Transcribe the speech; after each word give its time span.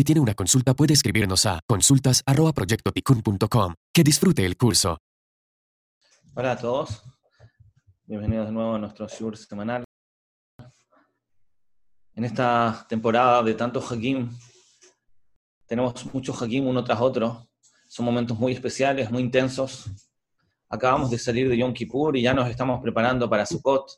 Si 0.00 0.04
tiene 0.04 0.20
una 0.20 0.34
consulta 0.34 0.72
puede 0.72 0.94
escribirnos 0.94 1.46
a 1.46 1.60
consultas.proyectoticun.com. 1.66 3.74
Que 3.92 4.02
disfrute 4.02 4.46
el 4.46 4.56
curso. 4.56 4.96
Hola 6.34 6.52
a 6.52 6.56
todos. 6.56 7.02
Bienvenidos 8.04 8.46
de 8.46 8.52
nuevo 8.52 8.76
a 8.76 8.78
nuestro 8.78 9.06
Shur 9.08 9.36
semanal. 9.36 9.84
En 12.14 12.24
esta 12.24 12.86
temporada 12.88 13.42
de 13.42 13.52
tantos 13.54 13.92
Hakim, 13.92 14.30
tenemos 15.66 16.06
muchos 16.14 16.40
Hakim 16.40 16.66
uno 16.66 16.82
tras 16.82 16.98
otro. 17.00 17.50
Son 17.88 18.06
momentos 18.06 18.38
muy 18.38 18.52
especiales, 18.52 19.10
muy 19.10 19.22
intensos. 19.22 19.90
Acabamos 20.72 21.10
de 21.10 21.18
salir 21.18 21.48
de 21.48 21.56
Yom 21.56 21.72
Kippur 21.72 22.16
y 22.16 22.22
ya 22.22 22.32
nos 22.32 22.48
estamos 22.48 22.80
preparando 22.80 23.28
para 23.28 23.44
Sukkot. 23.44 23.90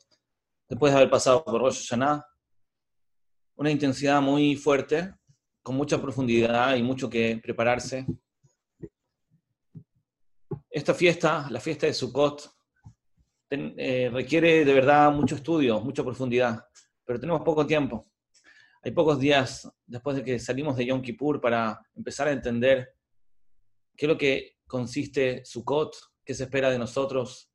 Después 0.67 0.91
de 0.91 0.97
haber 0.97 1.09
pasado 1.11 1.45
por 1.45 1.61
Rosh 1.61 1.87
Hashanah, 1.87 2.25
una 3.57 3.69
intensidad 3.69 4.19
muy 4.23 4.55
fuerte 4.55 5.13
con 5.61 5.75
mucha 5.75 6.01
profundidad 6.01 6.75
y 6.75 6.81
mucho 6.81 7.07
que 7.07 7.39
prepararse. 7.43 8.07
Esta 10.67 10.95
fiesta, 10.95 11.47
la 11.51 11.59
fiesta 11.59 11.85
de 11.85 11.93
Sukkot, 11.93 12.51
eh, 13.51 14.09
requiere 14.11 14.65
de 14.65 14.73
verdad 14.73 15.11
mucho 15.11 15.35
estudio, 15.35 15.79
mucha 15.79 16.03
profundidad, 16.03 16.65
pero 17.05 17.19
tenemos 17.19 17.43
poco 17.43 17.67
tiempo. 17.67 18.07
Hay 18.81 18.89
pocos 18.93 19.19
días 19.19 19.71
después 19.85 20.15
de 20.15 20.23
que 20.23 20.39
salimos 20.39 20.75
de 20.75 20.87
Yom 20.87 21.03
Kippur 21.03 21.39
para 21.39 21.79
empezar 21.93 22.29
a 22.29 22.31
entender 22.31 22.95
qué 23.95 24.07
es 24.07 24.09
lo 24.09 24.17
que 24.17 24.57
consiste 24.65 25.45
Sukkot, 25.45 26.12
qué 26.25 26.33
se 26.33 26.43
espera 26.43 26.69
de 26.69 26.79
nosotros 26.79 27.49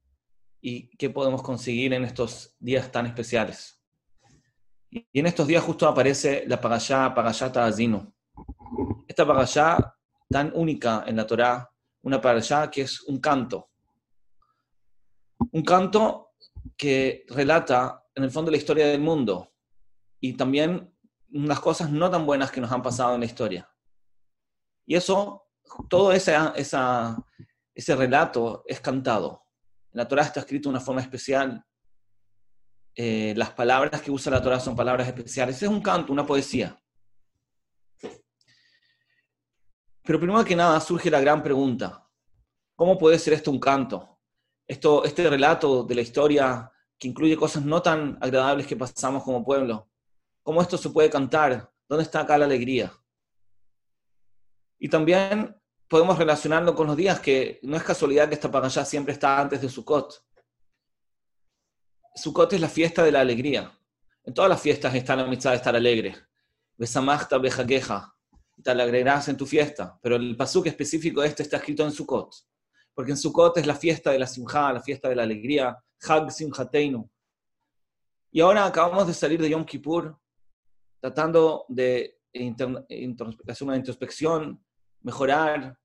y 0.61 0.89
qué 0.97 1.11
podemos 1.11 1.43
conseguir 1.43 1.93
en 1.95 2.05
estos 2.05 2.57
días 2.59 2.91
tan 2.91 3.07
especiales. 3.07 3.81
Y 4.91 5.21
en 5.21 5.27
estos 5.27 5.47
días 5.47 5.63
justo 5.63 5.87
aparece 5.87 6.45
la 6.47 6.60
Pagayá, 6.60 7.15
Pagayá 7.15 7.52
Ta'azino. 7.52 8.15
Esta 9.07 9.27
Pagayá 9.27 9.95
tan 10.29 10.52
única 10.55 11.05
en 11.07 11.16
la 11.16 11.27
Torá, 11.27 11.71
una 12.02 12.21
Pagayá 12.21 12.71
que 12.71 12.83
es 12.83 13.02
un 13.02 13.21
canto. 13.21 13.71
Un 15.53 15.63
canto 15.63 16.32
que 16.77 17.25
relata 17.29 18.05
en 18.15 18.25
el 18.25 18.30
fondo 18.30 18.51
la 18.51 18.57
historia 18.57 18.87
del 18.87 19.01
mundo 19.01 19.53
y 20.21 20.32
también 20.32 20.93
unas 21.32 21.60
cosas 21.60 21.91
no 21.91 22.10
tan 22.10 22.27
buenas 22.27 22.51
que 22.51 22.60
nos 22.60 22.73
han 22.73 22.82
pasado 22.82 23.15
en 23.15 23.21
la 23.21 23.27
historia. 23.27 23.71
Y 24.87 24.97
eso, 24.97 25.47
todo 25.88 26.13
ese, 26.13 26.35
ese 27.79 27.95
relato 27.95 28.65
es 28.66 28.80
cantado. 28.80 29.45
La 29.93 30.09
Torá 30.09 30.23
está 30.23 30.40
escrito 30.40 30.68
de 30.68 30.74
una 30.74 30.84
forma 30.84 31.01
especial 31.01 31.65
eh, 33.01 33.32
las 33.37 33.51
palabras 33.51 34.02
que 34.02 34.10
usa 34.10 34.32
la 34.32 34.43
Torah 34.43 34.59
son 34.59 34.74
palabras 34.74 35.07
especiales. 35.07 35.62
Es 35.62 35.68
un 35.68 35.80
canto, 35.80 36.12
una 36.12 36.26
poesía. 36.26 36.76
Pero 40.02 40.18
primero 40.18 40.45
que 40.45 40.57
nada 40.57 40.80
surge 40.80 41.09
la 41.09 41.20
gran 41.20 41.40
pregunta, 41.40 42.04
¿cómo 42.74 42.98
puede 42.98 43.20
ser 43.20 43.35
esto 43.35 43.52
un 43.52 43.60
canto? 43.60 44.18
Esto, 44.66 45.04
este 45.04 45.30
relato 45.30 45.85
de 45.85 45.95
la 45.95 46.01
historia 46.01 46.73
que 46.98 47.07
incluye 47.07 47.37
cosas 47.37 47.65
no 47.65 47.80
tan 47.80 48.18
agradables 48.20 48.66
que 48.66 48.74
pasamos 48.74 49.23
como 49.23 49.45
pueblo, 49.45 49.88
¿cómo 50.42 50.60
esto 50.60 50.76
se 50.76 50.90
puede 50.90 51.09
cantar? 51.09 51.73
¿Dónde 51.88 52.02
está 52.02 52.23
acá 52.23 52.37
la 52.37 52.46
alegría? 52.46 52.92
Y 54.80 54.88
también 54.88 55.54
podemos 55.89 56.19
relacionarlo 56.19 56.75
con 56.75 56.87
los 56.87 56.97
días 56.97 57.19
que 57.21 57.59
no 57.63 57.77
es 57.77 57.83
casualidad 57.83 58.29
que 58.29 58.35
esta 58.35 58.49
allá 58.49 58.85
siempre 58.85 59.15
está 59.15 59.41
antes 59.41 59.61
de 59.61 59.69
Sukkot. 59.69 60.23
Sukkot 62.15 62.53
es 62.53 62.61
la 62.61 62.69
fiesta 62.69 63.03
de 63.03 63.13
la 63.13 63.21
alegría. 63.21 63.73
En 64.25 64.34
todas 64.34 64.50
las 64.50 64.61
fiestas 64.61 64.94
está 64.94 65.16
la 65.16 65.22
amistad 65.22 65.50
de 65.50 65.56
estar 65.56 65.75
alegre. 65.75 66.15
Besamachta 66.77 67.39
bejaqueja. 67.39 68.15
Te 68.62 68.71
alegrarás 68.71 69.28
en 69.28 69.37
tu 69.37 69.47
fiesta. 69.47 69.98
Pero 70.03 70.16
el 70.16 70.37
pasuk 70.37 70.66
específico 70.66 71.22
de 71.22 71.28
este 71.28 71.43
está 71.43 71.56
escrito 71.56 71.84
en 71.84 71.93
Sukkot. 71.93 72.34
Porque 72.93 73.12
en 73.12 73.16
Sukkot 73.16 73.56
es 73.56 73.66
la 73.66 73.75
fiesta 73.75 74.10
de 74.10 74.19
la 74.19 74.27
simja, 74.27 74.72
la 74.72 74.82
fiesta 74.82 75.09
de 75.09 75.16
la 75.16 75.22
alegría. 75.22 75.78
Hag 76.03 76.31
simhateinu. 76.31 77.09
Y 78.31 78.41
ahora 78.41 78.66
acabamos 78.66 79.06
de 79.06 79.15
salir 79.15 79.41
de 79.41 79.48
Yom 79.48 79.65
Kippur, 79.65 80.19
tratando 81.00 81.65
de 81.69 82.21
hacer 83.48 83.66
una 83.66 83.77
introspección, 83.77 84.62
mejorar, 85.03 85.78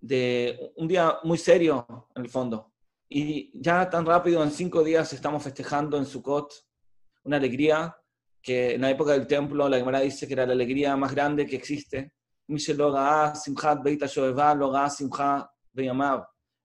de 0.00 0.72
un 0.76 0.86
día 0.86 1.18
muy 1.24 1.38
serio 1.38 2.08
en 2.14 2.22
el 2.22 2.30
fondo, 2.30 2.72
y 3.08 3.60
ya 3.60 3.88
tan 3.88 4.04
rápido, 4.04 4.42
en 4.42 4.50
cinco 4.50 4.82
días, 4.82 5.12
estamos 5.12 5.42
festejando 5.42 5.96
en 5.96 6.06
Sukkot 6.06 6.52
una 7.22 7.36
alegría 7.36 7.96
que 8.42 8.74
en 8.74 8.80
la 8.80 8.90
época 8.90 9.12
del 9.12 9.26
templo 9.26 9.68
la 9.68 9.78
Gemara 9.78 10.00
dice 10.00 10.26
que 10.26 10.34
era 10.34 10.46
la 10.46 10.52
alegría 10.52 10.96
más 10.96 11.12
grande 11.12 11.46
que 11.46 11.56
existe. 11.56 12.12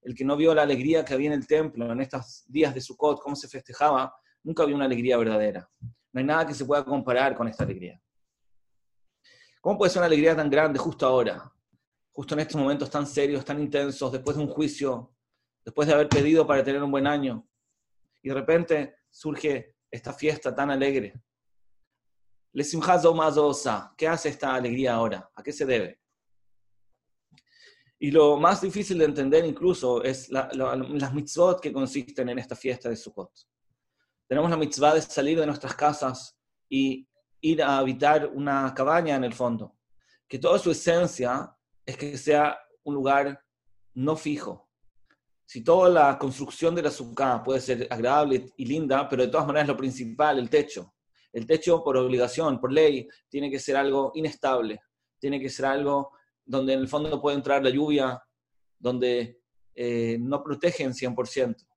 El 0.04 0.16
que 0.16 0.26
no 0.26 0.38
vio 0.38 0.54
la 0.56 0.62
alegría 0.64 1.06
que 1.06 1.14
había 1.14 1.28
en 1.28 1.34
el 1.34 1.48
templo 1.48 1.92
en 1.92 2.02
estos 2.02 2.44
días 2.48 2.74
de 2.74 2.82
Sukkot, 2.82 3.20
cómo 3.20 3.36
se 3.36 3.48
festejaba, 3.48 4.14
nunca 4.44 4.66
vio 4.66 4.76
una 4.76 4.86
alegría 4.86 5.18
verdadera. 5.18 5.68
No 6.14 6.20
hay 6.20 6.26
nada 6.26 6.46
que 6.46 6.54
se 6.54 6.66
pueda 6.66 6.84
comparar 6.84 7.36
con 7.36 7.48
esta 7.48 7.64
alegría. 7.64 8.00
¿Cómo 9.62 9.78
puede 9.78 9.92
ser 9.92 10.00
una 10.00 10.08
alegría 10.08 10.36
tan 10.36 10.50
grande 10.50 10.80
justo 10.80 11.06
ahora? 11.06 11.54
Justo 12.12 12.34
en 12.34 12.42
estos 12.42 12.60
momentos 12.60 12.90
tan 12.90 13.08
serios, 13.08 13.46
tan 13.46 13.62
intensos, 13.62 14.12
después 14.12 14.36
de 14.36 14.44
un 14.44 14.50
juicio 14.50 15.14
después 15.64 15.88
de 15.88 15.94
haber 15.94 16.10
pedido 16.10 16.46
para 16.46 16.64
tener 16.64 16.82
un 16.82 16.92
buen 16.92 17.08
año. 17.08 17.48
Y 18.22 18.30
de 18.30 18.36
repente 18.36 18.96
surge 19.10 19.76
esta 19.90 20.14
fiesta 20.14 20.54
tan 20.54 20.72
alegre. 20.72 21.14
¿Qué 23.98 24.08
hace 24.08 24.30
esta 24.30 24.56
alegría 24.56 24.96
ahora? 24.96 25.30
¿A 25.34 25.44
qué 25.44 25.54
se 25.54 25.66
debe? 25.66 26.00
Y 28.00 28.12
lo 28.12 28.38
más 28.38 28.62
difícil 28.62 28.98
de 28.98 29.06
entender 29.06 29.46
incluso 29.46 30.04
es 30.04 30.30
las 30.30 31.14
mitzvot 31.14 31.62
que 31.62 31.72
consisten 31.72 32.30
en 32.30 32.40
esta 32.40 32.56
fiesta 32.56 32.90
de 32.90 32.96
Sukkot. 32.96 33.32
Tenemos 34.28 34.50
la 34.50 34.58
mitzvah 34.58 34.96
de 34.96 35.02
salir 35.02 35.40
de 35.40 35.46
nuestras 35.46 35.76
casas 35.76 36.38
y 36.68 37.08
ir 37.42 37.62
a 37.62 37.78
habitar 37.78 38.32
una 38.34 38.74
cabaña 38.74 39.16
en 39.16 39.24
el 39.24 39.34
fondo, 39.34 39.76
que 40.28 40.40
toda 40.40 40.60
su 40.60 40.72
esencia 40.72 41.56
es 41.86 41.98
que 41.98 42.18
sea 42.18 42.58
un 42.84 42.96
lugar 42.96 43.44
no 43.94 44.16
fijo, 44.16 44.72
si 45.52 45.66
toda 45.66 45.90
la 45.90 46.18
construcción 46.18 46.74
de 46.74 46.82
la 46.82 46.90
sukkah 46.90 47.44
puede 47.44 47.60
ser 47.60 47.86
agradable 47.90 48.54
y 48.56 48.64
linda, 48.64 49.10
pero 49.10 49.24
de 49.24 49.28
todas 49.28 49.46
maneras 49.46 49.68
lo 49.68 49.76
principal, 49.76 50.40
el 50.40 50.50
techo. 50.50 50.94
El 51.34 51.46
techo 51.46 51.84
por 51.84 51.98
obligación, 51.98 52.58
por 52.58 52.72
ley, 52.72 53.06
tiene 53.28 53.52
que 53.52 53.60
ser 53.60 53.76
algo 53.76 54.14
inestable, 54.16 54.80
tiene 55.20 55.42
que 55.42 55.50
ser 55.50 55.66
algo 55.66 56.12
donde 56.46 56.72
en 56.72 56.80
el 56.80 56.88
fondo 56.88 57.22
puede 57.22 57.36
entrar 57.36 57.62
la 57.62 57.70
lluvia, 57.70 58.24
donde 58.80 59.42
eh, 59.76 60.18
no 60.22 60.42
protegen 60.42 60.94
100%. 60.94 61.68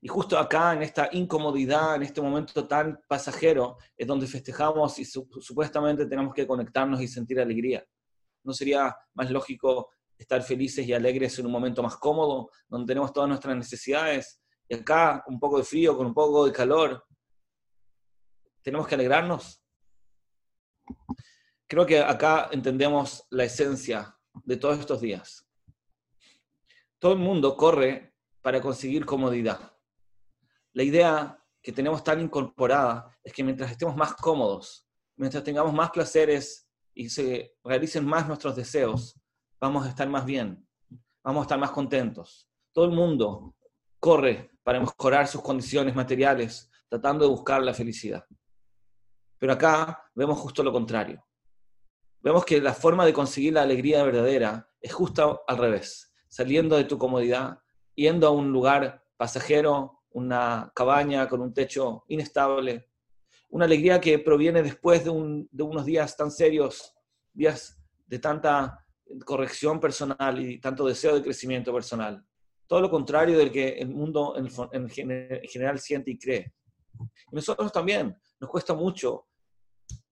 Y 0.00 0.08
justo 0.08 0.38
acá, 0.38 0.72
en 0.72 0.82
esta 0.82 1.08
incomodidad, 1.12 1.96
en 1.96 2.02
este 2.02 2.20
momento 2.20 2.66
tan 2.66 3.00
pasajero, 3.08 3.78
es 3.96 4.06
donde 4.06 4.26
festejamos 4.26 4.98
y 4.98 5.04
supuestamente 5.04 6.06
tenemos 6.06 6.34
que 6.34 6.46
conectarnos 6.46 7.00
y 7.00 7.08
sentir 7.08 7.40
alegría. 7.40 7.84
¿No 8.44 8.52
sería 8.52 8.94
más 9.14 9.30
lógico 9.30 9.90
estar 10.16 10.42
felices 10.42 10.86
y 10.86 10.92
alegres 10.92 11.38
en 11.38 11.46
un 11.46 11.52
momento 11.52 11.82
más 11.82 11.96
cómodo, 11.96 12.50
donde 12.68 12.86
tenemos 12.86 13.12
todas 13.12 13.28
nuestras 13.28 13.56
necesidades, 13.56 14.40
y 14.68 14.74
acá 14.74 15.22
un 15.26 15.38
poco 15.38 15.58
de 15.58 15.64
frío, 15.64 15.96
con 15.96 16.06
un 16.06 16.14
poco 16.14 16.46
de 16.46 16.52
calor, 16.52 17.04
tenemos 18.62 18.86
que 18.86 18.94
alegrarnos. 18.94 19.62
Creo 21.68 21.86
que 21.86 22.00
acá 22.00 22.48
entendemos 22.52 23.24
la 23.30 23.44
esencia 23.44 24.16
de 24.44 24.56
todos 24.56 24.78
estos 24.78 25.00
días. 25.00 25.46
Todo 26.98 27.12
el 27.12 27.18
mundo 27.18 27.56
corre 27.56 28.15
para 28.46 28.60
conseguir 28.60 29.04
comodidad. 29.04 29.58
La 30.72 30.84
idea 30.84 31.36
que 31.60 31.72
tenemos 31.72 32.04
tan 32.04 32.20
incorporada 32.20 33.10
es 33.24 33.32
que 33.32 33.42
mientras 33.42 33.72
estemos 33.72 33.96
más 33.96 34.14
cómodos, 34.14 34.86
mientras 35.16 35.42
tengamos 35.42 35.74
más 35.74 35.90
placeres 35.90 36.70
y 36.94 37.08
se 37.10 37.56
realicen 37.64 38.06
más 38.06 38.28
nuestros 38.28 38.54
deseos, 38.54 39.20
vamos 39.60 39.84
a 39.84 39.88
estar 39.88 40.08
más 40.08 40.24
bien, 40.24 40.64
vamos 41.24 41.40
a 41.40 41.42
estar 41.42 41.58
más 41.58 41.72
contentos. 41.72 42.48
Todo 42.72 42.84
el 42.84 42.92
mundo 42.92 43.56
corre 43.98 44.52
para 44.62 44.78
mejorar 44.78 45.26
sus 45.26 45.42
condiciones 45.42 45.96
materiales, 45.96 46.70
tratando 46.88 47.24
de 47.24 47.32
buscar 47.32 47.60
la 47.64 47.74
felicidad. 47.74 48.24
Pero 49.40 49.54
acá 49.54 50.04
vemos 50.14 50.38
justo 50.38 50.62
lo 50.62 50.70
contrario. 50.70 51.20
Vemos 52.20 52.44
que 52.44 52.60
la 52.60 52.74
forma 52.74 53.04
de 53.04 53.12
conseguir 53.12 53.54
la 53.54 53.62
alegría 53.62 54.04
verdadera 54.04 54.70
es 54.80 54.94
justo 54.94 55.42
al 55.48 55.58
revés, 55.58 56.14
saliendo 56.28 56.76
de 56.76 56.84
tu 56.84 56.96
comodidad, 56.96 57.58
yendo 57.96 58.28
a 58.28 58.30
un 58.30 58.52
lugar 58.52 59.02
pasajero, 59.16 60.02
una 60.10 60.70
cabaña 60.74 61.28
con 61.28 61.40
un 61.40 61.52
techo 61.52 62.04
inestable, 62.08 62.88
una 63.50 63.64
alegría 63.64 64.00
que 64.00 64.18
proviene 64.18 64.62
después 64.62 65.04
de, 65.04 65.10
unos 65.10 65.84
días 65.84 66.16
tan 66.16 66.30
serios, 66.30 66.94
días 67.32 67.78
de 68.06 68.18
tanta 68.18 68.86
corrección 69.24 69.80
personal 69.80 70.38
y 70.40 70.58
tanto 70.60 70.86
deseo 70.86 71.14
de 71.14 71.22
crecimiento 71.22 71.72
personal. 71.72 72.24
todo 72.66 72.80
lo 72.80 72.90
contrario 72.90 73.38
del 73.38 73.52
que 73.52 73.78
el 73.78 73.88
mundo 73.88 74.34
en, 74.36 74.88
general 74.88 75.78
siente 75.78 76.10
y 76.10 76.18
cree. 76.18 76.52
Y 77.30 77.36
nosotros 77.36 77.70
también 77.70 78.16
nos 78.40 78.50
cuesta 78.50 78.74
mucho, 78.74 79.28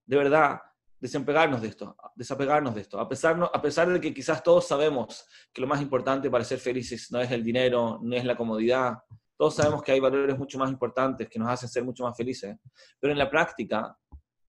de 0.05 0.17
verdad, 0.17 0.59
desapegarnos 1.05 1.61
de 1.61 1.67
esto, 1.67 1.95
desapegarnos 2.15 2.75
de 2.75 2.81
esto, 2.81 2.99
a 2.99 3.07
pesar, 3.07 3.49
a 3.53 3.61
pesar 3.61 3.91
de 3.91 4.01
que 4.01 4.13
quizás 4.13 4.41
todos 4.43 4.67
sabemos 4.67 5.25
que 5.53 5.61
lo 5.61 5.67
más 5.67 5.81
importante 5.81 6.29
para 6.29 6.43
ser 6.43 6.59
felices 6.59 7.11
no 7.11 7.21
es 7.21 7.31
el 7.31 7.43
dinero, 7.43 7.99
no 8.01 8.15
es 8.15 8.25
la 8.25 8.35
comodidad, 8.35 8.97
todos 9.37 9.55
sabemos 9.55 9.83
que 9.83 9.91
hay 9.91 9.99
valores 9.99 10.37
mucho 10.37 10.57
más 10.57 10.71
importantes 10.71 11.29
que 11.29 11.37
nos 11.37 11.49
hacen 11.49 11.69
ser 11.69 11.83
mucho 11.83 12.03
más 12.03 12.17
felices, 12.17 12.57
pero 12.99 13.13
en 13.13 13.19
la 13.19 13.29
práctica, 13.29 13.97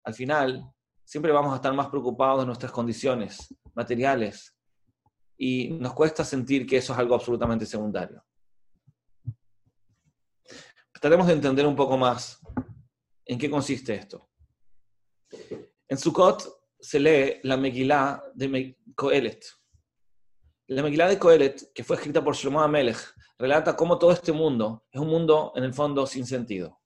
al 0.04 0.14
final, 0.14 0.64
siempre 1.04 1.32
vamos 1.32 1.52
a 1.52 1.56
estar 1.56 1.72
más 1.74 1.88
preocupados 1.88 2.40
de 2.40 2.46
nuestras 2.46 2.72
condiciones 2.72 3.54
materiales 3.74 4.56
y 5.36 5.70
nos 5.70 5.92
cuesta 5.92 6.24
sentir 6.24 6.66
que 6.66 6.78
eso 6.78 6.92
es 6.92 6.98
algo 6.98 7.14
absolutamente 7.14 7.66
secundario. 7.66 8.24
Trataremos 10.92 11.26
de 11.26 11.34
entender 11.34 11.66
un 11.66 11.76
poco 11.76 11.98
más 11.98 12.40
en 13.26 13.38
qué 13.38 13.50
consiste 13.50 13.94
esto. 13.94 14.30
En 15.88 15.98
Sukkot 15.98 16.42
se 16.80 16.98
lee 16.98 17.40
la 17.44 17.56
Megilá 17.56 18.22
de 18.34 18.76
Coelet. 18.94 19.44
La 20.68 20.82
Megilá 20.82 21.08
de 21.08 21.18
Coelet, 21.18 21.72
que 21.72 21.84
fue 21.84 21.96
escrita 21.96 22.22
por 22.24 22.34
Shlomo 22.34 22.60
Amelech, 22.60 22.98
relata 23.38 23.76
cómo 23.76 23.98
todo 23.98 24.10
este 24.10 24.32
mundo 24.32 24.84
es 24.90 25.00
un 25.00 25.08
mundo, 25.08 25.52
en 25.54 25.62
el 25.62 25.72
fondo, 25.72 26.06
sin 26.06 26.26
sentido. 26.26 26.80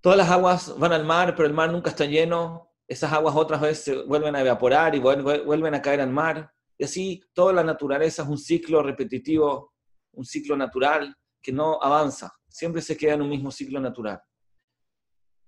Todas 0.00 0.16
las 0.18 0.30
aguas 0.30 0.78
van 0.78 0.92
al 0.92 1.04
mar, 1.04 1.34
pero 1.36 1.46
el 1.46 1.54
mar 1.54 1.70
nunca 1.70 1.90
está 1.90 2.06
lleno. 2.06 2.70
Esas 2.88 3.12
aguas 3.12 3.36
otras 3.36 3.60
veces 3.60 3.84
se 3.84 4.02
vuelven 4.02 4.34
a 4.34 4.40
evaporar 4.40 4.94
y 4.94 4.98
vuelven 4.98 5.74
a 5.74 5.82
caer 5.82 6.00
al 6.00 6.10
mar. 6.10 6.52
Y 6.78 6.84
así 6.84 7.22
toda 7.34 7.52
la 7.52 7.62
naturaleza 7.62 8.22
es 8.22 8.28
un 8.28 8.38
ciclo 8.38 8.82
repetitivo, 8.82 9.74
un 10.12 10.24
ciclo 10.24 10.56
natural 10.56 11.14
que 11.40 11.52
no 11.52 11.80
avanza. 11.82 12.32
Siempre 12.48 12.82
se 12.82 12.96
queda 12.96 13.14
en 13.14 13.22
un 13.22 13.28
mismo 13.28 13.50
ciclo 13.50 13.78
natural. 13.78 14.20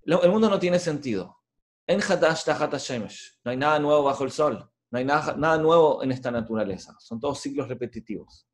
El 0.04 0.30
mundo 0.30 0.50
no 0.50 0.58
tiene 0.58 0.78
sentido. 0.78 1.38
En 1.86 2.00
Hatash 2.00 2.44
Shemesh. 2.78 3.38
No 3.44 3.50
hay 3.50 3.56
nada 3.56 3.78
nuevo 3.78 4.02
bajo 4.02 4.25
el 4.25 4.31
sol. 4.31 4.70
No 4.90 4.98
hay 4.98 5.04
nada, 5.04 5.58
nuevo 5.58 6.02
en 6.02 6.12
esta 6.12 6.31
naturaleza. 6.31 6.94
Son 7.00 7.19
todos 7.19 7.40
ciclos 7.40 7.69
repetitivos. 7.69 8.46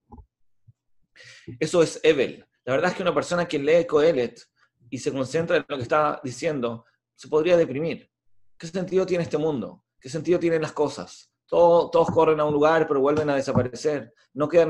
Eso 1.58 1.82
es 1.82 2.00
Evel. 2.02 2.46
La 2.64 2.72
verdad 2.72 2.90
es 2.90 2.96
que 2.96 3.02
una 3.02 3.14
persona 3.14 3.46
que 3.46 3.58
lee 3.58 3.86
Coelet 3.86 4.40
y 4.88 4.98
se 4.98 5.12
concentra 5.12 5.56
en 5.56 5.64
lo 5.68 5.76
que 5.76 5.82
está 5.82 6.20
diciendo, 6.24 6.86
se 7.14 7.28
podría 7.28 7.56
deprimir. 7.56 8.10
¿Qué 8.56 8.66
sentido 8.66 9.06
tiene 9.06 9.24
este 9.24 9.38
mundo? 9.38 9.84
¿Qué 10.00 10.08
sentido 10.08 10.38
tienen 10.38 10.62
las 10.62 10.72
cosas? 10.72 11.30
todos 11.46 12.06
corren 12.12 12.38
a 12.38 12.44
un 12.44 12.54
lugar, 12.54 12.86
pero 12.86 13.00
vuelven 13.00 13.28
a 13.28 13.34
desaparecer. 13.34 14.14
No 14.32 14.48
queda 14.48 14.66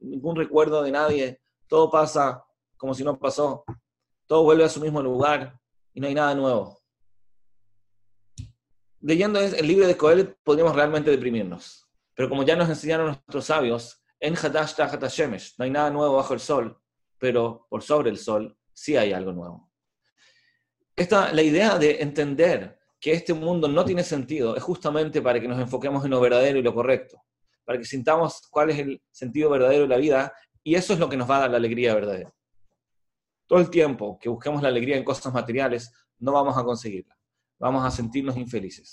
ningún 0.00 0.36
recuerdo 0.36 0.82
de 0.82 0.92
nadie. 0.92 1.40
Todo 1.66 1.90
pasa 1.90 2.44
como 2.76 2.94
si 2.94 3.02
no 3.02 3.18
pasó. 3.18 3.64
Todo 4.26 4.44
vuelve 4.44 4.64
a 4.64 4.68
su 4.68 4.80
mismo 4.80 5.02
lugar 5.02 5.58
y 5.92 6.00
no 6.00 6.06
hay 6.06 6.14
nada 6.14 6.34
nuevo. 6.36 6.80
Leyendo 9.00 9.40
el 9.40 9.66
libro 9.66 9.86
de 9.86 9.96
Coelet 9.96 10.36
podríamos 10.42 10.74
realmente 10.74 11.10
deprimirnos. 11.10 11.88
Pero 12.14 12.28
como 12.28 12.42
ya 12.42 12.56
nos 12.56 12.68
enseñaron 12.68 13.06
nuestros 13.06 13.44
sabios, 13.44 14.02
en 14.18 14.36
Hadash 14.36 14.74
no 15.56 15.64
hay 15.64 15.70
nada 15.70 15.90
nuevo 15.90 16.16
bajo 16.16 16.34
el 16.34 16.40
sol, 16.40 16.80
pero 17.18 17.66
por 17.70 17.82
sobre 17.82 18.10
el 18.10 18.18
sol 18.18 18.58
sí 18.72 18.96
hay 18.96 19.12
algo 19.12 19.32
nuevo. 19.32 19.70
Esta, 20.96 21.32
la 21.32 21.42
idea 21.42 21.78
de 21.78 22.02
entender 22.02 22.76
que 22.98 23.12
este 23.12 23.32
mundo 23.32 23.68
no 23.68 23.84
tiene 23.84 24.02
sentido 24.02 24.56
es 24.56 24.62
justamente 24.64 25.22
para 25.22 25.40
que 25.40 25.46
nos 25.46 25.60
enfoquemos 25.60 26.04
en 26.04 26.10
lo 26.10 26.20
verdadero 26.20 26.58
y 26.58 26.62
lo 26.62 26.74
correcto, 26.74 27.22
para 27.64 27.78
que 27.78 27.84
sintamos 27.84 28.48
cuál 28.50 28.70
es 28.70 28.80
el 28.80 29.00
sentido 29.12 29.50
verdadero 29.50 29.82
de 29.82 29.88
la 29.88 29.96
vida 29.96 30.32
y 30.64 30.74
eso 30.74 30.92
es 30.92 30.98
lo 30.98 31.08
que 31.08 31.16
nos 31.16 31.30
va 31.30 31.36
a 31.36 31.40
dar 31.40 31.50
la 31.50 31.58
alegría 31.58 31.94
verdadera. 31.94 32.34
Todo 33.46 33.60
el 33.60 33.70
tiempo 33.70 34.18
que 34.18 34.28
busquemos 34.28 34.60
la 34.60 34.68
alegría 34.68 34.96
en 34.96 35.04
cosas 35.04 35.32
materiales, 35.32 35.92
no 36.18 36.32
vamos 36.32 36.58
a 36.58 36.64
conseguirla. 36.64 37.17
Vamos 37.58 37.84
a 37.84 37.90
sentirnos 37.90 38.36
infelices. 38.36 38.92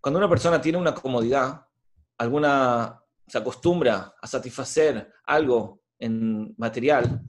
Cuando 0.00 0.18
una 0.18 0.28
persona 0.28 0.60
tiene 0.60 0.78
una 0.78 0.94
comodidad, 0.94 1.66
alguna 2.18 3.00
se 3.26 3.38
acostumbra 3.38 4.14
a 4.20 4.26
satisfacer 4.26 5.12
algo 5.24 5.80
en 5.98 6.54
material, 6.58 7.22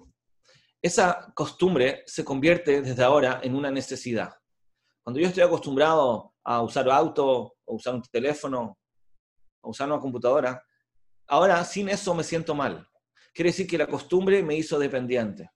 esa 0.81 1.31
costumbre 1.33 2.03
se 2.05 2.23
convierte 2.23 2.81
desde 2.81 3.03
ahora 3.03 3.39
en 3.41 3.55
una 3.55 3.71
necesidad. 3.71 4.35
Cuando 5.03 5.19
yo 5.19 5.27
estoy 5.27 5.43
acostumbrado 5.43 6.33
a 6.43 6.61
usar 6.61 6.89
auto, 6.89 7.55
o 7.65 7.75
usar 7.75 7.95
un 7.95 8.01
teléfono, 8.03 8.77
o 9.61 9.69
usar 9.69 9.87
una 9.87 9.99
computadora, 9.99 10.63
ahora 11.27 11.63
sin 11.63 11.89
eso 11.89 12.13
me 12.13 12.23
siento 12.23 12.53
mal. 12.53 12.87
Quiere 13.33 13.49
decir 13.49 13.67
que 13.67 13.77
la 13.77 13.87
costumbre 13.87 14.43
me 14.43 14.55
hizo 14.55 14.77
dependiente. 14.77 15.49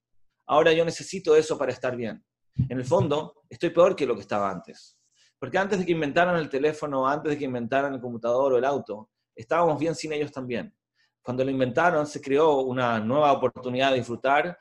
Ahora 0.50 0.74
yo 0.74 0.84
necesito 0.84 1.36
eso 1.36 1.60
para 1.60 1.72
estar 1.72 1.96
bien. 1.96 2.26
En 2.70 2.80
el 2.80 2.84
fondo, 2.84 3.44
estoy 3.48 3.70
peor 3.70 3.96
que 3.96 4.08
lo 4.08 4.16
que 4.16 4.22
estaba 4.22 4.50
antes. 4.50 4.98
Porque 5.38 5.60
antes 5.60 5.78
de 5.78 5.86
que 5.86 5.92
inventaran 5.92 6.36
el 6.38 6.50
teléfono, 6.50 7.08
antes 7.08 7.32
de 7.32 7.38
que 7.38 7.46
inventaran 7.46 7.94
el 7.94 8.02
computador 8.02 8.54
o 8.54 8.58
el 8.58 8.66
auto, 8.66 9.12
estábamos 9.36 9.80
bien 9.80 9.94
sin 9.94 10.12
ellos 10.12 10.32
también. 10.32 10.76
Cuando 11.22 11.46
lo 11.46 11.52
inventaron, 11.52 12.08
se 12.08 12.20
creó 12.20 12.62
una 12.62 13.00
nueva 13.00 13.32
oportunidad 13.32 13.92
de 13.92 13.98
disfrutar 13.98 14.58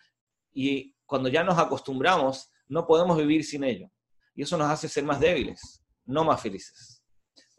y 0.53 0.95
cuando 1.07 1.31
ya 1.31 1.43
nos 1.43 1.59
acostumbramos, 1.59 2.51
no 2.67 2.87
podemos 2.87 3.17
vivir 3.17 3.43
sin 3.43 3.65
ello. 3.65 3.91
Y 4.35 4.43
eso 4.43 4.59
nos 4.59 4.71
hace 4.71 4.89
ser 4.89 5.05
más 5.05 5.19
débiles, 5.19 5.83
no 6.05 6.23
más 6.23 6.43
felices. 6.43 7.03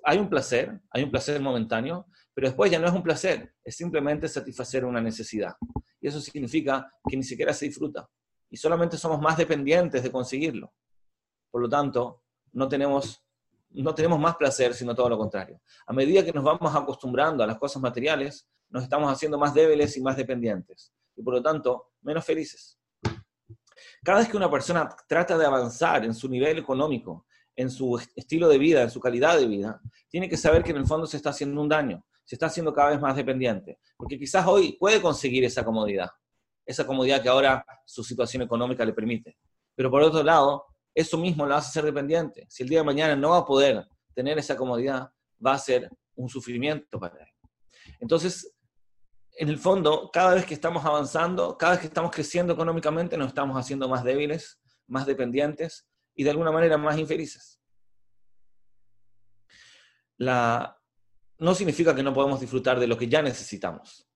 Hay 0.03 0.19
un 0.19 0.29
placer, 0.29 0.79
hay 0.91 1.01
un 1.01 1.09
placer 1.09 1.41
momentáneo, 1.41 2.05
pero 2.35 2.47
después 2.47 2.69
ya 2.69 2.77
no 2.77 2.85
es 2.85 2.93
un 2.93 3.01
placer, 3.01 3.55
es 3.63 3.75
simplemente 3.75 4.27
satisfacer 4.27 4.85
una 4.85 5.01
necesidad. 5.01 5.55
Y 5.99 6.07
eso 6.07 6.21
significa 6.21 6.89
que 7.09 7.17
ni 7.17 7.23
siquiera 7.23 7.53
se 7.53 7.65
disfruta. 7.65 8.07
Y 8.49 8.57
solamente 8.57 8.97
somos 8.97 9.19
más 9.21 9.37
dependientes 9.37 10.03
de 10.03 10.11
conseguirlo. 10.11 10.73
Por 11.51 11.61
lo 11.61 11.69
tanto, 11.69 12.23
no 12.51 12.67
tenemos, 12.67 13.23
no 13.71 13.93
tenemos 13.93 14.19
más 14.19 14.35
placer, 14.35 14.73
sino 14.73 14.95
todo 14.95 15.09
lo 15.09 15.17
contrario. 15.17 15.61
A 15.85 15.93
medida 15.93 16.23
que 16.23 16.33
nos 16.33 16.43
vamos 16.43 16.75
acostumbrando 16.75 17.43
a 17.43 17.47
las 17.47 17.57
cosas 17.57 17.81
materiales, 17.81 18.47
nos 18.69 18.83
estamos 18.83 19.11
haciendo 19.11 19.37
más 19.37 19.53
débiles 19.53 19.95
y 19.97 20.01
más 20.01 20.17
dependientes. 20.17 20.93
Y 21.15 21.23
por 21.23 21.33
lo 21.33 21.41
tanto, 21.41 21.91
menos 22.01 22.25
felices. 22.25 22.79
Cada 24.03 24.19
vez 24.19 24.29
que 24.29 24.37
una 24.37 24.49
persona 24.49 24.89
trata 25.07 25.37
de 25.37 25.45
avanzar 25.45 26.05
en 26.05 26.13
su 26.13 26.29
nivel 26.29 26.57
económico, 26.57 27.25
en 27.55 27.69
su 27.69 27.99
estilo 28.15 28.47
de 28.47 28.57
vida, 28.57 28.81
en 28.81 28.89
su 28.89 28.99
calidad 28.99 29.37
de 29.37 29.47
vida, 29.47 29.81
tiene 30.07 30.29
que 30.29 30.37
saber 30.37 30.63
que 30.63 30.71
en 30.71 30.77
el 30.77 30.85
fondo 30.85 31.05
se 31.05 31.17
está 31.17 31.31
haciendo 31.31 31.61
un 31.61 31.67
daño, 31.67 32.05
se 32.23 32.35
está 32.35 32.45
haciendo 32.45 32.73
cada 32.73 32.91
vez 32.91 33.01
más 33.01 33.15
dependiente. 33.15 33.79
Porque 33.97 34.17
quizás 34.17 34.47
hoy 34.47 34.77
puede 34.79 35.01
conseguir 35.01 35.43
esa 35.43 35.65
comodidad, 35.65 36.09
esa 36.69 36.85
comodidad 36.85 37.21
que 37.21 37.29
ahora 37.29 37.65
su 37.83 38.03
situación 38.03 38.43
económica 38.43 38.85
le 38.85 38.93
permite. 38.93 39.37
Pero 39.75 39.89
por 39.89 40.03
otro 40.03 40.21
lado, 40.21 40.65
eso 40.93 41.17
mismo 41.17 41.47
la 41.47 41.57
hace 41.57 41.71
ser 41.71 41.83
dependiente. 41.83 42.45
Si 42.47 42.61
el 42.61 42.69
día 42.69 42.79
de 42.79 42.85
mañana 42.85 43.15
no 43.15 43.31
va 43.31 43.37
a 43.39 43.45
poder 43.45 43.87
tener 44.13 44.37
esa 44.37 44.55
comodidad, 44.55 45.09
va 45.43 45.53
a 45.53 45.57
ser 45.57 45.89
un 46.15 46.29
sufrimiento 46.29 46.99
para 46.99 47.17
él. 47.23 47.27
Entonces, 47.99 48.55
en 49.31 49.49
el 49.49 49.57
fondo, 49.57 50.11
cada 50.13 50.35
vez 50.35 50.45
que 50.45 50.53
estamos 50.53 50.85
avanzando, 50.85 51.57
cada 51.57 51.71
vez 51.71 51.81
que 51.81 51.87
estamos 51.87 52.11
creciendo 52.11 52.53
económicamente, 52.53 53.17
nos 53.17 53.29
estamos 53.29 53.57
haciendo 53.57 53.89
más 53.89 54.03
débiles, 54.03 54.59
más 54.85 55.07
dependientes 55.07 55.87
y 56.13 56.23
de 56.23 56.29
alguna 56.29 56.51
manera 56.51 56.77
más 56.77 56.99
infelices. 56.99 57.59
No 60.17 61.55
significa 61.55 61.95
que 61.95 62.03
no 62.03 62.13
podemos 62.13 62.39
disfrutar 62.39 62.79
de 62.79 62.85
lo 62.87 62.97
que 62.97 63.07
ya 63.07 63.21
necesitamos. 63.21 64.08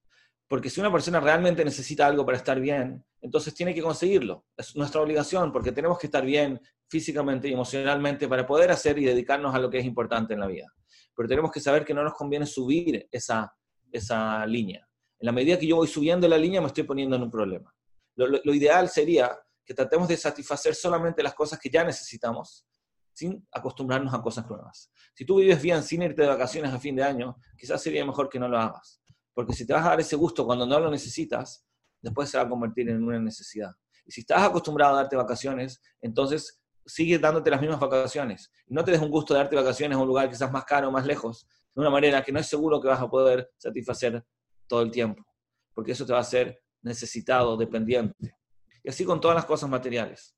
Porque 0.53 0.69
si 0.69 0.79
una 0.79 0.91
persona 0.91 1.19
realmente 1.19 1.65
necesita 1.65 2.05
algo 2.05 2.24
para 2.24 2.38
estar 2.38 2.60
bien, 2.60 3.03
entonces 3.22 3.55
tiene 3.55 3.74
que 3.74 3.81
conseguirlo. 3.81 4.45
Es 4.55 4.75
nuestra 4.75 5.01
obligación, 5.01 5.51
porque 5.51 5.72
tenemos 5.72 5.98
que 5.98 6.05
estar 6.05 6.24
bien 6.24 6.62
físicamente 6.88 7.48
y 7.48 7.53
emocionalmente 7.53 8.27
para 8.27 8.45
poder 8.45 8.69
hacer 8.69 9.00
y 9.00 9.03
dedicarnos 9.03 9.55
a 9.55 9.57
lo 9.57 9.67
que 9.72 9.79
es 9.79 9.86
importante 9.86 10.36
en 10.36 10.41
la 10.41 10.45
vida. 10.45 10.72
Pero 11.15 11.27
tenemos 11.27 11.51
que 11.51 11.60
saber 11.60 11.83
que 11.83 11.95
no 11.95 12.03
nos 12.03 12.13
conviene 12.13 12.45
subir 12.45 13.07
esa, 13.12 13.51
esa 13.91 14.45
línea. 14.45 14.88
En 15.19 15.25
la 15.25 15.31
medida 15.31 15.57
que 15.57 15.65
yo 15.65 15.77
voy 15.77 15.88
subiendo 15.88 16.27
la 16.27 16.38
línea, 16.38 16.62
me 16.62 16.67
estoy 16.67 16.83
poniendo 16.83 17.15
en 17.15 17.24
un 17.24 17.31
problema. 17.31 17.74
Lo, 18.13 18.27
lo 18.27 18.53
ideal 18.53 18.89
sería 18.89 19.36
que 19.65 19.74
tratemos 19.74 20.07
de 20.07 20.17
satisfacer 20.17 20.75
solamente 20.75 21.24
las 21.24 21.33
cosas 21.33 21.57
que 21.57 21.72
ya 21.72 21.83
necesitamos, 21.83 22.63
sin 23.12 23.43
acostumbrarnos 23.51 24.13
a 24.13 24.22
cosas 24.22 24.48
nuevas. 24.48 24.91
Si 25.15 25.25
tú 25.25 25.38
vives 25.38 25.60
bien 25.60 25.81
sin 25.81 26.03
irte 26.03 26.22
de 26.22 26.27
vacaciones 26.27 26.72
a 26.72 26.79
fin 26.79 26.95
de 26.95 27.01
año, 27.01 27.38
quizás 27.57 27.81
sería 27.81 28.05
mejor 28.05 28.29
que 28.29 28.38
no 28.38 28.48
lo 28.48 28.60
hagas. 28.60 29.01
Porque 29.33 29.53
si 29.53 29.65
te 29.65 29.73
vas 29.73 29.85
a 29.85 29.89
dar 29.89 29.99
ese 29.99 30.15
gusto 30.15 30.45
cuando 30.45 30.65
no 30.65 30.79
lo 30.79 30.91
necesitas, 30.91 31.65
después 32.01 32.29
se 32.29 32.37
va 32.37 32.43
a 32.43 32.49
convertir 32.49 32.89
en 32.89 33.03
una 33.03 33.19
necesidad. 33.19 33.71
Y 34.05 34.11
si 34.11 34.21
estás 34.21 34.43
acostumbrado 34.43 34.93
a 34.93 34.97
darte 34.97 35.15
vacaciones, 35.15 35.81
entonces 36.01 36.61
sigue 36.85 37.17
dándote 37.17 37.49
las 37.49 37.61
mismas 37.61 37.79
vacaciones. 37.79 38.51
No 38.67 38.83
te 38.83 38.91
des 38.91 39.01
un 39.01 39.09
gusto 39.09 39.33
de 39.33 39.39
darte 39.39 39.55
vacaciones 39.55 39.97
a 39.97 40.01
un 40.01 40.07
lugar 40.07 40.29
quizás 40.29 40.51
más 40.51 40.65
caro, 40.65 40.91
más 40.91 41.05
lejos, 41.05 41.47
de 41.73 41.81
una 41.81 41.89
manera 41.89 42.21
que 42.21 42.31
no 42.31 42.39
es 42.39 42.47
seguro 42.47 42.81
que 42.81 42.87
vas 42.87 43.01
a 43.01 43.09
poder 43.09 43.51
satisfacer 43.57 44.23
todo 44.67 44.81
el 44.81 44.91
tiempo. 44.91 45.25
Porque 45.73 45.93
eso 45.93 46.05
te 46.05 46.11
va 46.11 46.19
a 46.19 46.21
hacer 46.21 46.61
necesitado, 46.81 47.57
dependiente. 47.57 48.37
Y 48.83 48.89
así 48.89 49.05
con 49.05 49.21
todas 49.21 49.35
las 49.35 49.45
cosas 49.45 49.69
materiales. 49.69 50.35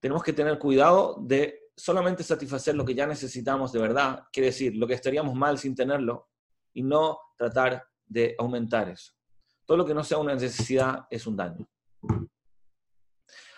Tenemos 0.00 0.22
que 0.22 0.32
tener 0.32 0.58
cuidado 0.58 1.18
de 1.20 1.70
solamente 1.76 2.22
satisfacer 2.22 2.74
lo 2.74 2.84
que 2.84 2.94
ya 2.94 3.06
necesitamos 3.06 3.70
de 3.72 3.80
verdad, 3.80 4.24
quiere 4.32 4.46
decir, 4.46 4.74
lo 4.76 4.86
que 4.86 4.94
estaríamos 4.94 5.34
mal 5.34 5.58
sin 5.58 5.74
tenerlo, 5.74 6.30
y 6.72 6.82
no 6.82 7.18
tratar 7.36 7.84
de 8.10 8.34
aumentar 8.38 8.88
eso. 8.90 9.12
Todo 9.64 9.78
lo 9.78 9.86
que 9.86 9.94
no 9.94 10.04
sea 10.04 10.18
una 10.18 10.34
necesidad 10.34 11.06
es 11.08 11.26
un 11.26 11.36
daño. 11.36 11.66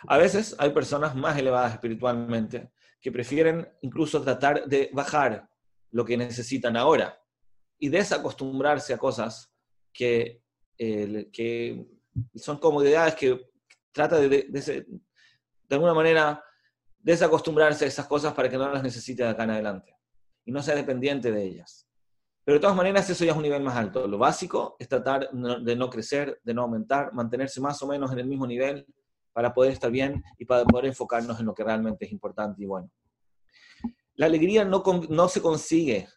A 0.06 0.18
veces 0.18 0.54
hay 0.59 0.71
personas 0.71 1.16
más 1.16 1.38
elevadas 1.38 1.73
espiritualmente 1.73 2.71
que 3.00 3.11
prefieren 3.11 3.68
incluso 3.80 4.23
tratar 4.23 4.66
de 4.66 4.90
bajar 4.92 5.49
lo 5.90 6.04
que 6.04 6.16
necesitan 6.16 6.76
ahora 6.76 7.18
y 7.78 7.88
desacostumbrarse 7.88 8.92
a 8.94 8.99
cosas 8.99 9.52
que, 9.92 10.42
que 10.76 11.87
son 12.35 12.59
comodidades 12.59 13.14
que 13.14 13.50
trata 13.90 14.18
de, 14.18 14.28
de, 14.28 14.87
alguna 15.71 15.94
manera 15.94 16.44
desacostumbrarse 16.99 17.85
a 17.85 17.88
esas 17.88 18.06
cosas 18.06 18.35
para 18.35 18.49
que 18.49 18.59
no 18.59 18.71
las 18.71 18.82
necesite 18.82 19.23
de 19.23 19.30
acá 19.30 19.44
en 19.44 19.50
adelante 19.50 19.97
y 20.44 20.52
no 20.52 20.62
sea 20.62 20.75
dependiente 20.75 21.32
de 21.32 21.42
ellas. 21.42 21.88
Pero 22.44 22.56
de 22.56 22.61
todas 22.61 22.76
maneras 22.76 23.08
eso 23.08 23.25
ya 23.25 23.30
es 23.30 23.37
un 23.37 23.44
nivel 23.44 23.62
más 23.62 23.76
alto. 23.76 24.06
Lo 24.08 24.18
básico 24.18 24.76
es 24.78 24.88
tratar 24.88 25.30
de 25.30 25.76
no 25.76 25.88
crecer, 25.88 26.40
de 26.42 26.54
no 26.54 26.62
aumentar, 26.62 27.12
mantenerse 27.12 27.61
más 27.61 27.80
o 27.82 27.87
menos 27.87 28.11
en 28.12 28.18
el 28.18 28.26
mismo 28.26 28.46
nivel 28.46 28.87
para 29.32 29.54
poder 29.54 29.72
estar 29.72 29.90
bien 29.90 30.22
y 30.38 30.44
para 30.44 30.64
poder 30.64 30.87
enfocarnos 30.87 31.38
en 31.38 31.46
lo 31.46 31.54
que 31.54 31.64
realmente 31.64 32.04
es 32.04 32.12
importante 32.12 32.62
y 32.62 32.66
bueno. 32.66 32.90
La 34.14 34.26
alegría 34.26 34.64
no, 34.64 34.82
no 35.08 35.28
se 35.28 35.40
consigue 35.40 36.08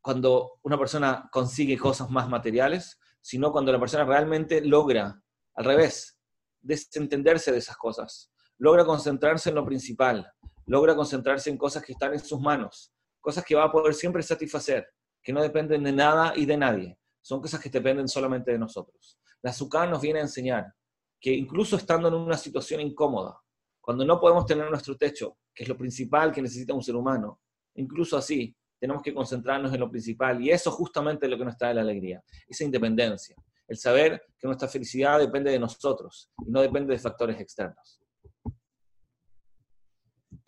cuando 0.00 0.58
una 0.62 0.78
persona 0.78 1.28
consigue 1.32 1.76
cosas 1.76 2.10
más 2.10 2.28
materiales, 2.28 2.98
sino 3.20 3.50
cuando 3.50 3.72
la 3.72 3.80
persona 3.80 4.04
realmente 4.04 4.60
logra, 4.64 5.20
al 5.54 5.64
revés, 5.64 6.18
desentenderse 6.60 7.52
de 7.52 7.58
esas 7.58 7.76
cosas, 7.76 8.30
logra 8.58 8.84
concentrarse 8.84 9.48
en 9.48 9.56
lo 9.56 9.64
principal, 9.64 10.30
logra 10.66 10.94
concentrarse 10.94 11.50
en 11.50 11.58
cosas 11.58 11.82
que 11.82 11.92
están 11.92 12.12
en 12.12 12.20
sus 12.20 12.40
manos, 12.40 12.92
cosas 13.20 13.44
que 13.44 13.54
va 13.54 13.64
a 13.64 13.72
poder 13.72 13.94
siempre 13.94 14.22
satisfacer, 14.22 14.86
que 15.22 15.32
no 15.32 15.42
dependen 15.42 15.84
de 15.84 15.92
nada 15.92 16.32
y 16.36 16.46
de 16.46 16.56
nadie, 16.56 16.98
son 17.20 17.40
cosas 17.40 17.60
que 17.60 17.68
dependen 17.68 18.08
solamente 18.08 18.52
de 18.52 18.58
nosotros. 18.58 19.18
La 19.42 19.50
azúcar 19.50 19.88
nos 19.88 20.00
viene 20.00 20.20
a 20.20 20.22
enseñar 20.22 20.72
que 21.20 21.32
incluso 21.32 21.76
estando 21.76 22.08
en 22.08 22.14
una 22.14 22.36
situación 22.36 22.80
incómoda, 22.80 23.38
cuando 23.80 24.04
no 24.04 24.20
podemos 24.20 24.46
tener 24.46 24.68
nuestro 24.70 24.96
techo, 24.96 25.38
que 25.54 25.64
es 25.64 25.68
lo 25.68 25.76
principal 25.76 26.32
que 26.32 26.42
necesita 26.42 26.74
un 26.74 26.82
ser 26.82 26.94
humano, 26.94 27.40
incluso 27.74 28.16
así, 28.16 28.54
tenemos 28.78 29.02
que 29.02 29.12
concentrarnos 29.12 29.72
en 29.72 29.80
lo 29.80 29.90
principal 29.90 30.40
y 30.42 30.50
eso 30.50 30.70
justamente 30.70 31.26
es 31.26 31.30
lo 31.30 31.38
que 31.38 31.44
nos 31.44 31.56
trae 31.56 31.74
la 31.74 31.80
alegría, 31.80 32.22
esa 32.46 32.64
independencia, 32.64 33.34
el 33.66 33.76
saber 33.76 34.22
que 34.38 34.46
nuestra 34.46 34.68
felicidad 34.68 35.18
depende 35.18 35.50
de 35.50 35.58
nosotros 35.58 36.30
y 36.46 36.50
no 36.50 36.60
depende 36.60 36.92
de 36.92 36.98
factores 36.98 37.40
externos. 37.40 38.00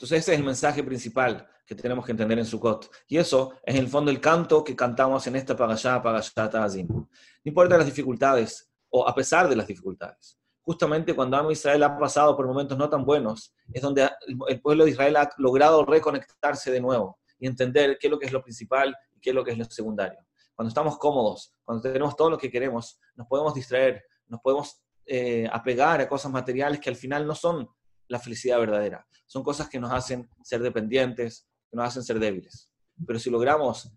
Entonces 0.01 0.21
ese 0.21 0.33
es 0.33 0.39
el 0.39 0.45
mensaje 0.47 0.83
principal 0.83 1.47
que 1.67 1.75
tenemos 1.75 2.07
que 2.07 2.13
entender 2.13 2.39
en 2.39 2.47
Sukkot. 2.47 2.91
Y 3.07 3.19
eso 3.19 3.53
es 3.63 3.75
en 3.75 3.83
el 3.83 3.89
fondo 3.89 4.11
el 4.11 4.19
canto 4.19 4.65
que 4.65 4.75
cantamos 4.75 5.27
en 5.27 5.37
esta 5.37 5.55
Pagashá, 5.55 6.01
Pagashá 6.01 6.49
Tazim. 6.49 6.89
No 6.89 7.09
importa 7.45 7.77
las 7.77 7.85
dificultades, 7.85 8.71
o 8.89 9.07
a 9.07 9.15
pesar 9.15 9.47
de 9.47 9.57
las 9.57 9.67
dificultades 9.67 10.41
justamente 10.63 11.15
cuando 11.15 11.37
Amo 11.37 11.51
Israel 11.51 11.83
ha 11.83 11.99
pasado 11.99 12.37
por 12.37 12.47
momentos 12.47 12.79
no 12.79 12.89
tan 12.89 13.05
buenos, 13.05 13.53
es 13.73 13.83
donde 13.83 14.09
el 14.49 14.61
pueblo 14.61 14.85
de 14.85 14.91
Israel 14.91 15.17
ha 15.17 15.29
logrado 15.39 15.85
reconectarse 15.85 16.71
de 16.71 16.81
nuevo 16.81 17.19
y 17.41 17.49
entender 17.49 17.99
qué 17.99 18.07
es 18.07 18.11
lo 18.11 18.19
que 18.21 18.27
es 18.27 18.33
lo 18.33 18.41
principal 18.41 18.95
y 19.13 19.21
qué 19.21 19.31
es 19.31 19.35
lo 19.35 19.43
que 19.43 19.51
es 19.51 19.59
lo 19.59 19.65
secundario. 19.65 20.21
Cuando 20.55 20.69
estamos 20.69 20.97
cómodos, 20.99 21.55
cuando 21.65 21.83
tenemos 21.83 22.15
todo 22.15 22.31
lo 22.31 22.39
que 22.39 22.51
queremos, 22.51 23.01
nos 23.17 23.27
podemos 23.27 23.53
distraer, 23.53 24.05
nos 24.29 24.41
podemos 24.41 24.81
eh, 25.07 25.49
apegar 25.51 26.03
a 26.03 26.09
cosas 26.09 26.31
materiales 26.31 26.79
que 26.79 26.91
al 26.91 26.97
final 26.97 27.27
no 27.27 27.35
son 27.35 27.69
la 28.11 28.19
felicidad 28.19 28.59
verdadera. 28.59 29.07
Son 29.27 29.43
cosas 29.43 29.69
que 29.69 29.79
nos 29.79 29.93
hacen 29.93 30.29
ser 30.43 30.61
dependientes, 30.61 31.49
que 31.71 31.77
nos 31.77 31.87
hacen 31.87 32.03
ser 32.03 32.19
débiles. 32.19 32.69
Pero 33.07 33.19
si 33.21 33.31
logramos 33.31 33.89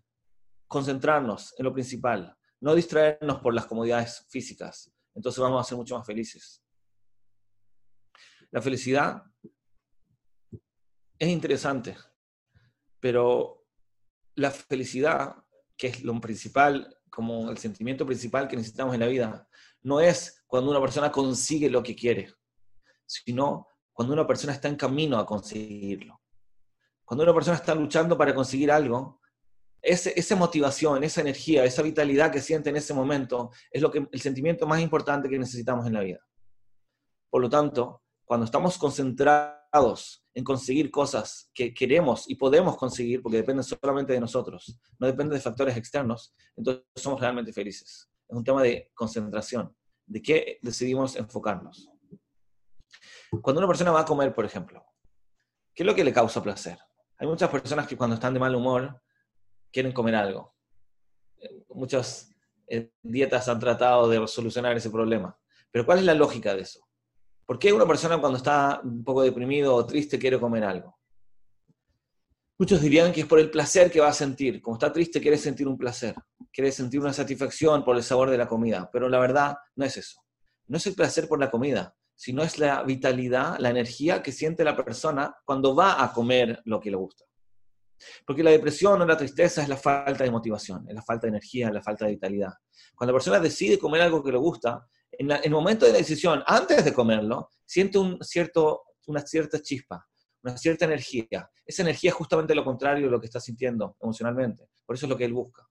concentrarnos 0.68 1.52
en 1.58 1.64
lo 1.64 1.72
principal, 1.72 2.36
no 2.60 2.74
distraernos 2.74 3.40
por 3.40 3.52
las 3.52 3.66
comodidades 3.66 4.24
físicas, 4.28 4.92
entonces 5.14 5.40
vamos 5.40 5.60
a 5.60 5.68
ser 5.68 5.76
mucho 5.76 5.98
más 5.98 6.06
felices. 6.06 6.62
La 8.52 8.62
felicidad 8.62 9.24
es 11.18 11.28
interesante, 11.28 11.96
pero 13.00 13.66
la 14.36 14.52
felicidad, 14.52 15.34
que 15.76 15.88
es 15.88 16.04
lo 16.04 16.20
principal, 16.20 16.96
como 17.10 17.50
el 17.50 17.58
sentimiento 17.58 18.06
principal 18.06 18.46
que 18.46 18.56
necesitamos 18.56 18.94
en 18.94 19.00
la 19.00 19.08
vida, 19.08 19.48
no 19.82 20.00
es 20.00 20.44
cuando 20.46 20.70
una 20.70 20.80
persona 20.80 21.10
consigue 21.10 21.68
lo 21.68 21.82
que 21.82 21.96
quiere, 21.96 22.32
sino 23.06 23.66
cuando 23.94 24.12
una 24.12 24.26
persona 24.26 24.52
está 24.52 24.68
en 24.68 24.76
camino 24.76 25.16
a 25.18 25.24
conseguirlo. 25.24 26.20
Cuando 27.04 27.22
una 27.22 27.32
persona 27.32 27.56
está 27.56 27.74
luchando 27.74 28.18
para 28.18 28.34
conseguir 28.34 28.70
algo, 28.70 29.20
esa 29.80 30.36
motivación, 30.36 31.04
esa 31.04 31.20
energía, 31.20 31.64
esa 31.64 31.82
vitalidad 31.82 32.32
que 32.32 32.40
siente 32.40 32.70
en 32.70 32.76
ese 32.76 32.92
momento 32.94 33.50
es 33.70 33.80
lo 33.80 33.90
que, 33.90 34.06
el 34.10 34.20
sentimiento 34.20 34.66
más 34.66 34.80
importante 34.80 35.28
que 35.28 35.38
necesitamos 35.38 35.86
en 35.86 35.92
la 35.92 36.00
vida. 36.00 36.20
Por 37.30 37.42
lo 37.42 37.48
tanto, 37.48 38.02
cuando 38.24 38.46
estamos 38.46 38.78
concentrados 38.78 40.24
en 40.32 40.42
conseguir 40.42 40.90
cosas 40.90 41.50
que 41.54 41.74
queremos 41.74 42.28
y 42.28 42.34
podemos 42.34 42.76
conseguir, 42.76 43.22
porque 43.22 43.36
dependen 43.36 43.62
solamente 43.62 44.12
de 44.12 44.20
nosotros, 44.20 44.78
no 44.98 45.06
depende 45.06 45.34
de 45.34 45.40
factores 45.40 45.76
externos, 45.76 46.34
entonces 46.56 46.84
somos 46.96 47.20
realmente 47.20 47.52
felices. 47.52 48.08
Es 48.28 48.36
un 48.36 48.42
tema 48.42 48.62
de 48.62 48.90
concentración, 48.94 49.76
de 50.06 50.22
qué 50.22 50.58
decidimos 50.62 51.14
enfocarnos. 51.16 51.90
Cuando 53.42 53.60
una 53.60 53.68
persona 53.68 53.90
va 53.90 54.00
a 54.00 54.04
comer, 54.04 54.34
por 54.34 54.44
ejemplo, 54.44 54.84
¿qué 55.74 55.82
es 55.82 55.86
lo 55.86 55.94
que 55.94 56.04
le 56.04 56.12
causa 56.12 56.42
placer? 56.42 56.78
Hay 57.18 57.26
muchas 57.26 57.50
personas 57.50 57.86
que 57.86 57.96
cuando 57.96 58.14
están 58.14 58.34
de 58.34 58.40
mal 58.40 58.54
humor 58.54 59.00
quieren 59.72 59.92
comer 59.92 60.14
algo. 60.14 60.54
Muchas 61.68 62.30
eh, 62.66 62.92
dietas 63.02 63.48
han 63.48 63.58
tratado 63.58 64.08
de 64.08 64.26
solucionar 64.26 64.76
ese 64.76 64.90
problema. 64.90 65.38
Pero 65.70 65.84
¿cuál 65.84 65.98
es 65.98 66.04
la 66.04 66.14
lógica 66.14 66.54
de 66.54 66.62
eso? 66.62 66.86
¿Por 67.46 67.58
qué 67.58 67.72
una 67.72 67.86
persona 67.86 68.18
cuando 68.18 68.38
está 68.38 68.80
un 68.82 69.04
poco 69.04 69.22
deprimido 69.22 69.74
o 69.74 69.86
triste 69.86 70.18
quiere 70.18 70.40
comer 70.40 70.64
algo? 70.64 70.98
Muchos 72.56 72.80
dirían 72.80 73.12
que 73.12 73.22
es 73.22 73.26
por 73.26 73.40
el 73.40 73.50
placer 73.50 73.90
que 73.90 74.00
va 74.00 74.08
a 74.08 74.12
sentir. 74.12 74.62
Como 74.62 74.76
está 74.76 74.92
triste, 74.92 75.20
quiere 75.20 75.36
sentir 75.36 75.66
un 75.66 75.76
placer, 75.76 76.14
quiere 76.52 76.70
sentir 76.70 77.00
una 77.00 77.12
satisfacción 77.12 77.84
por 77.84 77.96
el 77.96 78.02
sabor 78.02 78.30
de 78.30 78.38
la 78.38 78.46
comida. 78.46 78.88
Pero 78.92 79.08
la 79.08 79.18
verdad 79.18 79.56
no 79.74 79.84
es 79.84 79.96
eso. 79.96 80.20
No 80.68 80.76
es 80.76 80.86
el 80.86 80.94
placer 80.94 81.28
por 81.28 81.40
la 81.40 81.50
comida, 81.50 81.94
sino 82.14 82.42
es 82.42 82.58
la 82.58 82.82
vitalidad, 82.82 83.58
la 83.58 83.70
energía 83.70 84.22
que 84.22 84.32
siente 84.32 84.64
la 84.64 84.76
persona 84.76 85.34
cuando 85.44 85.74
va 85.74 86.02
a 86.02 86.12
comer 86.12 86.60
lo 86.64 86.80
que 86.80 86.90
le 86.90 86.96
gusta. 86.96 87.24
Porque 88.26 88.42
la 88.42 88.50
depresión 88.50 89.00
o 89.00 89.06
la 89.06 89.16
tristeza 89.16 89.62
es 89.62 89.68
la 89.68 89.76
falta 89.76 90.24
de 90.24 90.30
motivación, 90.30 90.86
es 90.88 90.94
la 90.94 91.02
falta 91.02 91.26
de 91.26 91.30
energía, 91.30 91.68
es 91.68 91.74
la 91.74 91.82
falta 91.82 92.04
de 92.04 92.12
vitalidad. 92.12 92.52
Cuando 92.94 93.12
la 93.12 93.16
persona 93.16 93.40
decide 93.40 93.78
comer 93.78 94.02
algo 94.02 94.22
que 94.22 94.32
le 94.32 94.38
gusta, 94.38 94.86
en, 95.12 95.30
el 95.30 95.50
momento 95.50 95.86
de 95.86 95.92
la 95.92 95.98
decisión, 95.98 96.42
antes 96.46 96.84
de 96.84 96.92
comerlo, 96.92 97.50
siente 97.64 97.98
un 97.98 98.18
cierto, 98.22 98.82
una 99.06 99.20
cierta 99.20 99.60
chispa, 99.60 100.06
una 100.42 100.56
cierta 100.56 100.84
energía. 100.84 101.50
Esa 101.64 101.82
energía 101.82 102.10
es 102.10 102.14
justamente 102.14 102.54
lo 102.54 102.64
contrario 102.64 103.06
de 103.06 103.10
lo 103.10 103.20
que 103.20 103.26
está 103.26 103.40
sintiendo 103.40 103.96
emocionalmente. 104.00 104.68
Por 104.84 104.96
eso 104.96 105.06
es 105.06 105.10
lo 105.10 105.16
que 105.16 105.24
él 105.24 105.32
busca. 105.32 105.66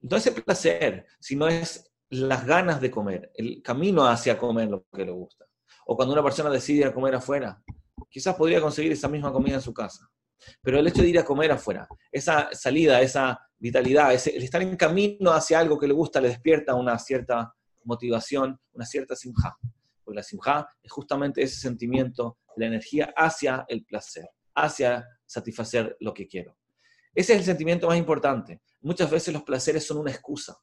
Entonces, 0.00 0.34
el 0.34 0.42
placer, 0.42 1.06
si 1.20 1.36
no 1.36 1.46
es 1.46 1.92
las 2.10 2.44
ganas 2.44 2.80
de 2.80 2.90
comer, 2.90 3.30
el 3.34 3.62
camino 3.62 4.06
hacia 4.06 4.36
comer 4.36 4.68
lo 4.68 4.84
que 4.92 5.04
le 5.04 5.12
gusta. 5.12 5.46
O 5.86 5.96
cuando 5.96 6.12
una 6.12 6.22
persona 6.22 6.50
decide 6.50 6.80
ir 6.80 6.86
a 6.86 6.94
comer 6.94 7.14
afuera, 7.14 7.62
quizás 8.08 8.34
podría 8.34 8.60
conseguir 8.60 8.92
esa 8.92 9.08
misma 9.08 9.32
comida 9.32 9.56
en 9.56 9.62
su 9.62 9.72
casa. 9.72 10.08
Pero 10.60 10.78
el 10.78 10.86
hecho 10.86 11.02
de 11.02 11.08
ir 11.08 11.18
a 11.18 11.24
comer 11.24 11.52
afuera, 11.52 11.86
esa 12.10 12.50
salida, 12.52 13.00
esa 13.00 13.38
vitalidad, 13.58 14.12
ese, 14.12 14.36
el 14.36 14.42
estar 14.42 14.60
en 14.60 14.76
camino 14.76 15.30
hacia 15.32 15.58
algo 15.58 15.78
que 15.78 15.86
le 15.86 15.94
gusta, 15.94 16.20
le 16.20 16.28
despierta 16.28 16.74
una 16.74 16.98
cierta 16.98 17.54
motivación, 17.84 18.60
una 18.72 18.84
cierta 18.84 19.14
simja. 19.14 19.56
Porque 20.04 20.16
la 20.16 20.22
simja 20.22 20.68
es 20.82 20.90
justamente 20.90 21.42
ese 21.42 21.60
sentimiento 21.60 22.38
la 22.56 22.66
energía 22.66 23.12
hacia 23.16 23.64
el 23.68 23.84
placer, 23.84 24.28
hacia 24.54 25.06
satisfacer 25.24 25.96
lo 26.00 26.12
que 26.12 26.26
quiero. 26.26 26.56
Ese 27.14 27.34
es 27.34 27.40
el 27.40 27.44
sentimiento 27.44 27.86
más 27.88 27.98
importante. 27.98 28.62
Muchas 28.80 29.10
veces 29.10 29.32
los 29.32 29.42
placeres 29.42 29.86
son 29.86 29.98
una 29.98 30.10
excusa. 30.10 30.56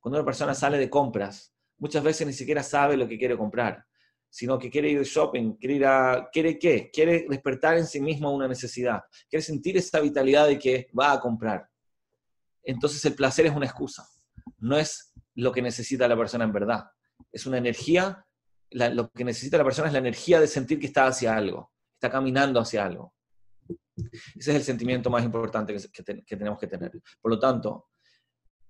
Cuando 0.00 0.18
una 0.18 0.26
persona 0.26 0.54
sale 0.54 0.78
de 0.78 0.90
compras, 0.90 1.54
muchas 1.78 2.02
veces 2.02 2.26
ni 2.26 2.32
siquiera 2.32 2.62
sabe 2.62 2.96
lo 2.96 3.06
que 3.06 3.18
quiere 3.18 3.36
comprar, 3.36 3.84
sino 4.32 4.58
que 4.58 4.70
quiere 4.70 4.88
ir 4.88 4.98
de 4.98 5.04
shopping, 5.04 5.56
quiere 5.58 5.74
ir 5.74 5.84
a, 5.84 6.30
¿quiere 6.32 6.58
qué? 6.58 6.90
Quiere 6.90 7.26
despertar 7.28 7.76
en 7.76 7.86
sí 7.86 8.00
mismo 8.00 8.32
una 8.32 8.48
necesidad, 8.48 9.02
quiere 9.28 9.42
sentir 9.42 9.76
esa 9.76 10.00
vitalidad 10.00 10.46
de 10.46 10.58
que 10.58 10.88
va 10.98 11.12
a 11.12 11.20
comprar. 11.20 11.68
Entonces 12.62 13.04
el 13.04 13.14
placer 13.14 13.44
es 13.44 13.54
una 13.54 13.66
excusa, 13.66 14.08
no 14.56 14.78
es 14.78 15.12
lo 15.34 15.52
que 15.52 15.60
necesita 15.60 16.08
la 16.08 16.16
persona 16.16 16.44
en 16.44 16.52
verdad. 16.52 16.84
Es 17.30 17.44
una 17.44 17.58
energía, 17.58 18.24
lo 18.70 19.10
que 19.10 19.22
necesita 19.22 19.58
la 19.58 19.64
persona 19.64 19.88
es 19.88 19.92
la 19.92 19.98
energía 19.98 20.40
de 20.40 20.46
sentir 20.46 20.80
que 20.80 20.86
está 20.86 21.06
hacia 21.06 21.36
algo, 21.36 21.70
está 21.92 22.10
caminando 22.10 22.58
hacia 22.58 22.86
algo. 22.86 23.12
Ese 24.34 24.50
es 24.50 24.56
el 24.56 24.62
sentimiento 24.62 25.10
más 25.10 25.24
importante 25.24 25.76
que, 25.76 26.36
tenemos 26.36 26.58
que 26.58 26.68
tener. 26.68 26.90
Por 27.20 27.30
lo 27.30 27.38
tanto, 27.38 27.90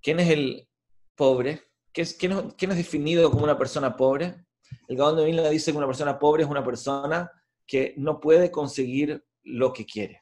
¿quién 0.02 0.18
es 0.18 0.28
el 0.28 0.68
pobre? 1.14 1.62
¿Quién 1.92 2.02
es, 2.04 2.14
quién 2.14 2.70
es 2.72 2.76
definido 2.76 3.30
como 3.30 3.44
una 3.44 3.56
persona 3.56 3.96
pobre? 3.96 4.44
El 4.88 4.96
Gaón 4.96 5.16
de 5.16 5.24
Vilna 5.24 5.48
dice 5.48 5.72
que 5.72 5.78
una 5.78 5.86
persona 5.86 6.18
pobre 6.18 6.42
es 6.42 6.48
una 6.48 6.64
persona 6.64 7.30
que 7.66 7.94
no 7.96 8.20
puede 8.20 8.50
conseguir 8.50 9.24
lo 9.44 9.72
que 9.72 9.86
quiere. 9.86 10.20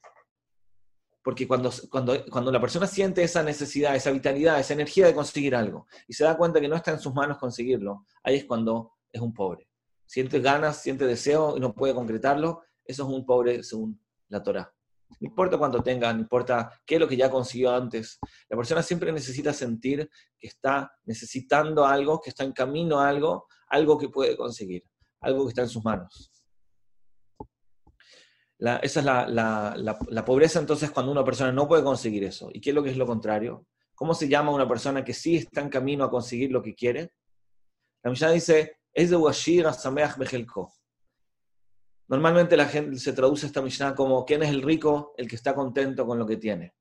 Porque 1.23 1.47
cuando, 1.47 1.71
cuando, 1.90 2.25
cuando 2.26 2.50
la 2.50 2.61
persona 2.61 2.87
siente 2.87 3.23
esa 3.23 3.42
necesidad, 3.42 3.95
esa 3.95 4.11
vitalidad, 4.11 4.59
esa 4.59 4.73
energía 4.73 5.07
de 5.07 5.14
conseguir 5.14 5.54
algo, 5.54 5.87
y 6.09 6.14
se 6.14 6.25
da 6.25 6.37
cuenta 6.37 6.61
que 6.61 6.69
no 6.69 6.76
está 6.76 6.92
en 6.92 6.99
sus 6.99 7.14
manos 7.14 7.38
conseguirlo, 7.38 8.07
ahí 8.23 8.37
es 8.37 8.45
cuando 8.45 8.92
es 9.12 9.21
un 9.21 9.35
pobre. 9.35 9.69
Siente 10.07 10.40
ganas, 10.40 10.83
siente 10.83 11.07
deseo 11.07 11.57
y 11.57 11.61
no 11.61 11.75
puede 11.75 11.95
concretarlo, 11.95 12.62
eso 12.85 13.02
es 13.02 13.09
un 13.09 13.26
pobre 13.26 13.62
según 13.62 14.00
la 14.28 14.42
Torah. 14.42 14.73
No 15.18 15.28
importa 15.28 15.58
cuánto 15.58 15.82
tenga, 15.82 16.12
no 16.12 16.20
importa 16.20 16.70
qué 16.86 16.94
es 16.94 17.00
lo 17.00 17.08
que 17.08 17.16
ya 17.16 17.30
consiguió 17.30 17.74
antes. 17.74 18.18
La 18.48 18.56
persona 18.56 18.82
siempre 18.82 19.12
necesita 19.12 19.52
sentir 19.52 20.08
que 20.38 20.46
está 20.46 20.92
necesitando 21.04 21.84
algo, 21.84 22.20
que 22.20 22.30
está 22.30 22.44
en 22.44 22.52
camino 22.52 23.00
a 23.00 23.08
algo, 23.08 23.46
algo 23.68 23.98
que 23.98 24.08
puede 24.08 24.36
conseguir, 24.36 24.84
algo 25.20 25.44
que 25.44 25.50
está 25.50 25.62
en 25.62 25.68
sus 25.68 25.84
manos. 25.84 26.30
esa 28.82 29.00
es 29.00 29.04
la, 29.04 30.24
pobreza 30.24 30.58
entonces 30.58 30.90
cuando 30.90 31.12
una 31.12 31.24
persona 31.24 31.52
no 31.52 31.66
puede 31.66 31.82
conseguir 31.82 32.24
eso. 32.24 32.50
¿Y 32.52 32.60
qué 32.60 32.70
es 32.70 32.76
lo 32.76 32.82
que 32.82 32.90
es 32.90 32.96
lo 32.96 33.06
contrario? 33.06 33.66
¿Cómo 33.94 34.14
se 34.14 34.28
llama 34.28 34.52
una 34.52 34.68
persona 34.68 35.04
que 35.04 35.12
sí 35.12 35.36
está 35.36 35.60
en 35.60 35.68
camino 35.68 36.04
a 36.04 36.10
conseguir 36.10 36.50
lo 36.50 36.62
que 36.62 36.74
quiere? 36.74 37.12
La 38.02 38.10
Mishnah 38.10 38.30
dice, 38.30 38.78
es 38.94 39.10
de 39.10 39.16
Washir 39.16 39.66
Sameach 39.72 40.16
Bejelko. 40.16 40.72
Normalmente 42.10 42.56
la 42.56 42.66
gente 42.66 42.98
se 42.98 43.12
traduce 43.12 43.46
esta 43.46 43.62
Mishnah 43.62 43.94
como 43.94 44.24
¿quién 44.24 44.42
es 44.42 44.50
el 44.50 44.62
rico? 44.62 45.14
El 45.16 45.28
que 45.28 45.36
está 45.36 45.54
contento 45.54 46.04
con 46.04 46.18
lo 46.18 46.26
que 46.26 46.38
tiene. 46.38 46.74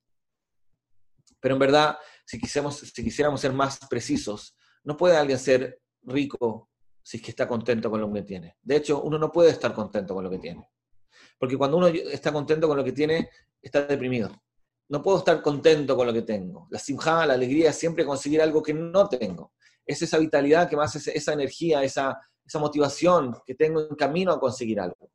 Pero 1.39 1.53
en 1.53 1.59
verdad, 1.59 1.99
si, 2.25 2.39
si 2.39 3.03
quisiéramos 3.03 3.39
ser 3.39 3.53
más 3.53 3.77
precisos, 3.87 4.55
no 4.83 4.97
puede 4.97 5.17
alguien 5.17 5.37
ser 5.37 5.81
rico 6.01 6.71
si 7.03 7.17
es 7.17 7.23
que 7.23 7.29
está 7.29 7.47
contento 7.47 7.91
con 7.91 8.01
lo 8.01 8.11
que 8.11 8.23
tiene. 8.23 8.57
De 8.59 8.77
hecho, 8.77 9.03
uno 9.03 9.19
no 9.19 9.31
puede 9.31 9.51
estar 9.51 9.71
contento 9.71 10.15
con 10.15 10.23
lo 10.23 10.31
que 10.31 10.39
tiene. 10.39 10.67
Porque 11.37 11.57
cuando 11.57 11.77
uno 11.77 11.87
está 11.87 12.33
contento 12.33 12.67
con 12.67 12.77
lo 12.77 12.83
que 12.83 12.91
tiene, 12.93 13.29
está 13.61 13.85
deprimido. 13.85 14.31
No 14.87 15.03
puedo 15.03 15.19
estar 15.19 15.43
contento 15.43 15.95
con 15.95 16.07
lo 16.07 16.13
que 16.13 16.23
tengo. 16.23 16.67
La 16.71 16.79
simja, 16.79 17.27
la 17.27 17.35
alegría 17.35 17.71
siempre 17.71 18.03
conseguir 18.03 18.41
algo 18.41 18.63
que 18.63 18.73
no 18.73 19.07
tengo. 19.07 19.53
Es 19.85 20.01
esa 20.01 20.17
vitalidad 20.17 20.67
que 20.67 20.75
más, 20.75 20.95
esa 20.95 21.33
energía, 21.33 21.83
esa, 21.83 22.19
esa 22.43 22.57
motivación 22.57 23.35
que 23.45 23.53
tengo 23.53 23.81
en 23.81 23.95
camino 23.95 24.31
a 24.31 24.39
conseguir 24.39 24.79
algo. 24.79 25.11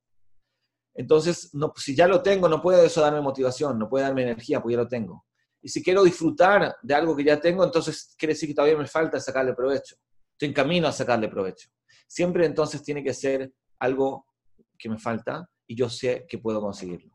Entonces, 0.94 1.52
no, 1.54 1.72
si 1.76 1.94
ya 1.94 2.06
lo 2.06 2.22
tengo, 2.22 2.48
no 2.48 2.62
puede 2.62 2.86
eso 2.86 3.00
darme 3.00 3.20
motivación, 3.20 3.78
no 3.78 3.88
puede 3.88 4.04
darme 4.04 4.22
energía, 4.22 4.60
porque 4.60 4.76
ya 4.76 4.82
lo 4.82 4.88
tengo. 4.88 5.26
Y 5.60 5.68
si 5.68 5.82
quiero 5.82 6.04
disfrutar 6.04 6.76
de 6.82 6.94
algo 6.94 7.16
que 7.16 7.24
ya 7.24 7.40
tengo, 7.40 7.64
entonces 7.64 8.14
quiere 8.16 8.34
decir 8.34 8.48
que 8.48 8.54
todavía 8.54 8.76
me 8.76 8.86
falta 8.86 9.18
sacarle 9.18 9.54
provecho. 9.54 9.96
Estoy 10.32 10.48
en 10.48 10.54
camino 10.54 10.88
a 10.88 10.92
sacarle 10.92 11.28
provecho. 11.28 11.68
Siempre 12.06 12.46
entonces 12.46 12.82
tiene 12.82 13.02
que 13.02 13.14
ser 13.14 13.52
algo 13.78 14.26
que 14.78 14.88
me 14.88 14.98
falta 14.98 15.48
y 15.66 15.74
yo 15.74 15.88
sé 15.88 16.26
que 16.28 16.38
puedo 16.38 16.60
conseguirlo. 16.60 17.14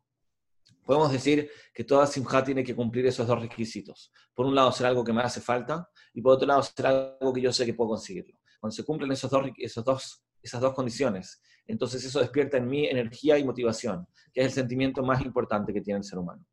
Podemos 0.86 1.12
decir 1.12 1.52
que 1.72 1.84
toda 1.84 2.08
simja 2.08 2.44
tiene 2.44 2.64
que 2.64 2.76
cumplir 2.76 3.06
esos 3.06 3.28
dos 3.28 3.40
requisitos. 3.40 4.12
Por 4.34 4.48
un 4.48 4.56
lado, 4.56 4.72
ser 4.72 4.88
algo 4.88 5.04
que 5.04 5.14
me 5.14 5.22
hace 5.22 5.40
falta 5.40 5.88
y 6.14 6.22
por 6.22 6.34
otro 6.34 6.48
lado, 6.48 6.64
ser 6.64 6.88
algo 6.88 7.32
que 7.32 7.42
yo 7.42 7.54
sé 7.54 7.66
que 7.66 7.76
puedo 7.76 7.92
conseguirlo. 7.92 8.40
Cuando 8.60 8.76
se 8.76 8.84
cumplen 8.84 9.12
esos 9.12 9.30
dos, 9.30 9.46
esos 9.58 9.86
dos, 9.86 10.24
esas 10.42 10.62
dos 10.62 10.74
condiciones, 10.74 11.42
entonces 11.68 12.04
eso 12.04 12.20
despierta 12.20 12.58
en 12.58 12.68
mí 12.68 12.88
energía 12.88 13.38
y 13.38 13.44
motivación, 13.44 14.08
que 14.34 14.42
es 14.42 14.48
el 14.48 14.54
sentimiento 14.54 15.04
más 15.04 15.22
importante 15.22 15.74
que 15.74 15.82
tiene 15.82 16.00
el 16.00 16.04
ser 16.04 16.20
humano. 16.20 16.44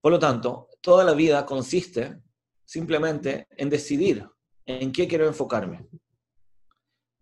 Por 0.00 0.12
lo 0.12 0.18
tanto, 0.18 0.68
toda 0.80 1.04
la 1.04 1.12
vida 1.12 1.44
consiste 1.46 2.20
simplemente 2.64 3.48
en 3.50 3.68
decidir 3.68 4.28
en 4.66 4.92
qué 4.92 5.08
quiero 5.08 5.26
enfocarme, 5.26 5.88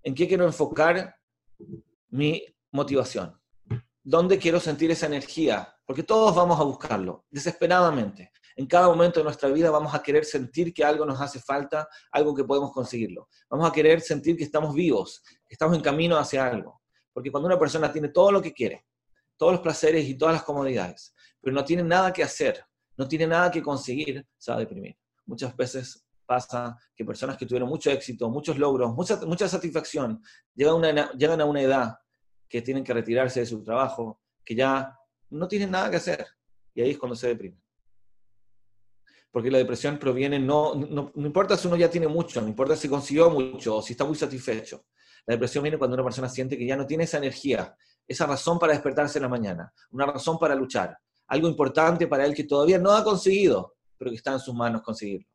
en 0.02 0.14
qué 0.14 0.28
quiero 0.28 0.44
enfocar 0.44 1.16
mi 2.10 2.44
motivación, 2.72 3.40
dónde 4.02 4.38
quiero 4.38 4.60
sentir 4.60 4.90
esa 4.90 5.06
energía, 5.06 5.74
porque 5.86 6.02
todos 6.02 6.34
vamos 6.34 6.60
a 6.60 6.64
buscarlo 6.64 7.26
desesperadamente. 7.30 8.32
En 8.58 8.66
cada 8.66 8.88
momento 8.88 9.20
de 9.20 9.24
nuestra 9.24 9.48
vida 9.50 9.70
vamos 9.70 9.94
a 9.94 10.02
querer 10.02 10.24
sentir 10.24 10.74
que 10.74 10.84
algo 10.84 11.06
nos 11.06 11.20
hace 11.20 11.38
falta, 11.38 11.88
algo 12.10 12.34
que 12.34 12.42
podemos 12.42 12.72
conseguirlo. 12.72 13.28
Vamos 13.48 13.70
a 13.70 13.72
querer 13.72 14.00
sentir 14.00 14.36
que 14.36 14.42
estamos 14.42 14.74
vivos, 14.74 15.22
que 15.46 15.54
estamos 15.54 15.76
en 15.76 15.80
camino 15.80 16.16
hacia 16.18 16.44
algo. 16.44 16.82
Porque 17.12 17.30
cuando 17.30 17.46
una 17.46 17.56
persona 17.56 17.92
tiene 17.92 18.08
todo 18.08 18.32
lo 18.32 18.42
que 18.42 18.52
quiere, 18.52 18.84
todos 19.36 19.52
los 19.52 19.60
placeres 19.60 20.08
y 20.08 20.18
todas 20.18 20.34
las 20.34 20.42
comodidades, 20.42 21.14
pero 21.40 21.54
no 21.54 21.64
tiene 21.64 21.84
nada 21.84 22.12
que 22.12 22.24
hacer, 22.24 22.64
no 22.96 23.06
tiene 23.06 23.28
nada 23.28 23.48
que 23.48 23.62
conseguir, 23.62 24.26
se 24.36 24.50
va 24.50 24.56
a 24.56 24.60
deprimir. 24.60 24.96
Muchas 25.24 25.56
veces 25.56 26.04
pasa 26.26 26.76
que 26.96 27.04
personas 27.04 27.36
que 27.36 27.46
tuvieron 27.46 27.68
mucho 27.68 27.92
éxito, 27.92 28.28
muchos 28.28 28.58
logros, 28.58 28.92
mucha, 28.92 29.20
mucha 29.24 29.48
satisfacción, 29.48 30.20
llegan 30.52 30.84
a, 30.84 30.90
una, 30.90 31.12
llegan 31.12 31.40
a 31.40 31.44
una 31.44 31.62
edad 31.62 31.96
que 32.48 32.60
tienen 32.60 32.82
que 32.82 32.92
retirarse 32.92 33.38
de 33.38 33.46
su 33.46 33.62
trabajo, 33.62 34.20
que 34.44 34.56
ya 34.56 34.98
no 35.30 35.46
tienen 35.46 35.70
nada 35.70 35.88
que 35.90 35.98
hacer. 35.98 36.26
Y 36.74 36.80
ahí 36.80 36.90
es 36.90 36.98
cuando 36.98 37.14
se 37.14 37.28
deprimen 37.28 37.67
porque 39.30 39.50
la 39.50 39.58
depresión 39.58 39.98
proviene, 39.98 40.38
no, 40.38 40.74
no, 40.74 41.12
importa 41.16 41.56
si 41.56 41.66
uno 41.66 41.76
ya 41.76 41.90
tiene 41.90 42.08
mucho, 42.08 42.40
no 42.40 42.48
importa 42.48 42.76
si 42.76 42.88
consiguió 42.88 43.30
mucho 43.30 43.76
o 43.76 43.82
si 43.82 43.92
está 43.92 44.04
muy 44.04 44.16
satisfecho. 44.16 44.86
La 45.26 45.34
depresión 45.34 45.62
viene 45.62 45.76
cuando 45.76 45.94
una 45.94 46.04
persona 46.04 46.28
siente 46.28 46.56
que 46.56 46.66
ya 46.66 46.76
no 46.76 46.86
tiene 46.86 47.04
esa 47.04 47.18
energía, 47.18 47.76
esa 48.06 48.26
razón 48.26 48.58
para 48.58 48.72
despertarse 48.72 49.18
en 49.18 49.24
la 49.24 49.28
mañana, 49.28 49.72
una 49.90 50.06
razón 50.06 50.38
para 50.38 50.54
luchar, 50.54 50.96
algo 51.26 51.48
importante 51.48 52.06
para 52.06 52.24
él 52.24 52.34
que 52.34 52.44
todavía 52.44 52.78
no 52.78 52.92
ha 52.92 53.04
conseguido, 53.04 53.74
pero 53.98 54.10
que 54.10 54.16
está 54.16 54.32
en 54.32 54.40
sus 54.40 54.54
manos 54.54 54.82
conseguirlo. 54.82 55.28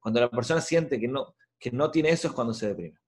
Cuando 0.00 0.20
la 0.20 0.30
persona 0.30 0.60
siente 0.60 0.98
que 0.98 1.06
no, 1.06 1.36
que 1.58 1.70
no 1.70 1.90
tiene 1.90 2.10
eso 2.10 2.28
es 2.28 2.34
cuando 2.34 2.52
se 2.52 2.68
deprime. 2.68 2.98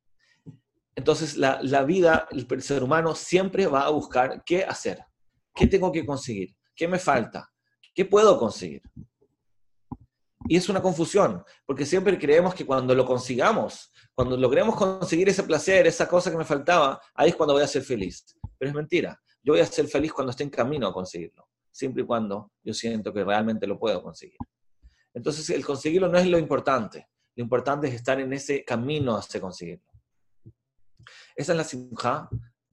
Entonces 0.94 1.36
la, 1.36 1.60
la 1.62 1.84
vida, 1.84 2.28
el 2.30 2.62
ser 2.62 2.82
humano 2.82 3.14
siempre 3.14 3.66
va 3.66 3.82
a 3.82 3.90
buscar 3.90 4.42
qué 4.44 4.64
hacer, 4.64 5.04
qué 5.54 5.66
tengo 5.66 5.90
que 5.90 6.06
conseguir, 6.06 6.56
qué 6.74 6.86
me 6.86 6.98
falta, 6.98 7.50
qué 7.94 8.04
puedo 8.04 8.38
conseguir. 8.38 8.82
Y 10.50 10.56
es 10.56 10.68
una 10.70 10.80
confusión, 10.80 11.44
porque 11.66 11.84
siempre 11.84 12.18
creemos 12.18 12.54
que 12.54 12.64
cuando 12.64 12.94
lo 12.94 13.04
consigamos, 13.04 13.92
cuando 14.14 14.34
logremos 14.34 14.74
conseguir 14.74 15.28
ese 15.28 15.42
placer, 15.42 15.86
esa 15.86 16.08
cosa 16.08 16.30
que 16.30 16.38
me 16.38 16.44
faltaba, 16.44 16.98
ahí 17.14 17.28
es 17.28 17.36
cuando 17.36 17.52
voy 17.52 17.62
a 17.62 17.66
ser 17.66 17.82
feliz. 17.82 18.24
Pero 18.56 18.70
es 18.70 18.74
mentira. 18.74 19.20
Yo 19.42 19.52
voy 19.52 19.60
a 19.60 19.66
ser 19.66 19.86
feliz 19.88 20.10
cuando 20.10 20.30
esté 20.30 20.44
en 20.44 20.50
camino 20.50 20.86
a 20.86 20.92
conseguirlo, 20.92 21.48
siempre 21.70 22.02
y 22.02 22.06
cuando 22.06 22.50
yo 22.64 22.72
siento 22.72 23.12
que 23.12 23.22
realmente 23.22 23.66
lo 23.66 23.78
puedo 23.78 24.02
conseguir. 24.02 24.38
Entonces, 25.12 25.50
el 25.50 25.64
conseguirlo 25.64 26.08
no 26.08 26.18
es 26.18 26.26
lo 26.26 26.38
importante. 26.38 27.08
Lo 27.36 27.42
importante 27.42 27.88
es 27.88 27.94
estar 27.94 28.18
en 28.18 28.32
ese 28.32 28.64
camino 28.64 29.16
hacia 29.16 29.40
conseguirlo. 29.40 29.86
Esa 31.36 31.52
es 31.52 31.58
la 31.58 31.64
simja 31.64 32.28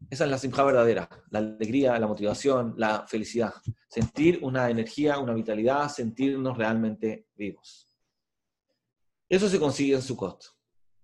esa 0.10 0.26
es 0.26 0.32
la 0.32 0.38
simja 0.38 0.64
verdadera, 0.64 1.10
la 1.30 1.40
alegría, 1.40 1.98
la 2.00 2.08
motivación, 2.08 2.74
la 2.78 3.06
felicidad. 3.08 3.54
Sentir 3.88 4.40
una 4.42 4.70
energía, 4.70 5.20
una 5.20 5.34
vitalidad, 5.34 5.90
sentirnos 5.90 6.58
realmente 6.58 7.28
vivos. 7.36 7.88
Eso 9.28 9.50
se 9.50 9.60
consigue 9.60 9.96
en 9.96 10.02
Sukkot, 10.02 10.46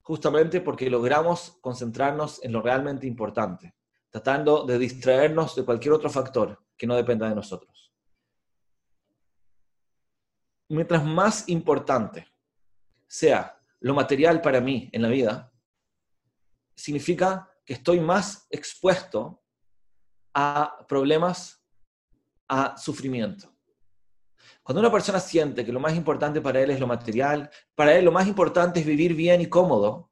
justamente 0.01 0.61
porque 0.61 0.89
logramos 0.89 1.57
concentrarnos 1.61 2.43
en 2.43 2.51
lo 2.51 2.61
realmente 2.61 3.07
importante, 3.07 3.75
tratando 4.09 4.65
de 4.65 4.77
distraernos 4.77 5.55
de 5.55 5.65
cualquier 5.65 5.93
otro 5.93 6.09
factor 6.09 6.63
que 6.77 6.85
no 6.85 6.95
dependa 6.95 7.27
de 7.27 7.35
nosotros. 7.35 7.91
Mientras 10.69 11.03
más 11.03 11.49
importante 11.49 12.27
sea 13.07 13.57
lo 13.79 13.93
material 13.95 14.41
para 14.41 14.61
mí 14.61 14.89
en 14.93 15.01
la 15.01 15.09
vida, 15.09 15.51
significa 16.75 17.50
que 17.65 17.73
estoy 17.73 17.99
más 17.99 18.47
expuesto 18.49 19.43
a 20.33 20.85
problemas, 20.87 21.63
a 22.47 22.77
sufrimiento. 22.77 23.51
Cuando 24.63 24.79
una 24.79 24.91
persona 24.91 25.19
siente 25.19 25.65
que 25.65 25.71
lo 25.71 25.79
más 25.79 25.95
importante 25.95 26.41
para 26.41 26.61
él 26.61 26.69
es 26.69 26.79
lo 26.79 26.87
material, 26.87 27.49
para 27.75 27.95
él 27.95 28.05
lo 28.05 28.11
más 28.11 28.27
importante 28.27 28.79
es 28.79 28.85
vivir 28.85 29.15
bien 29.15 29.41
y 29.41 29.47
cómodo, 29.47 30.11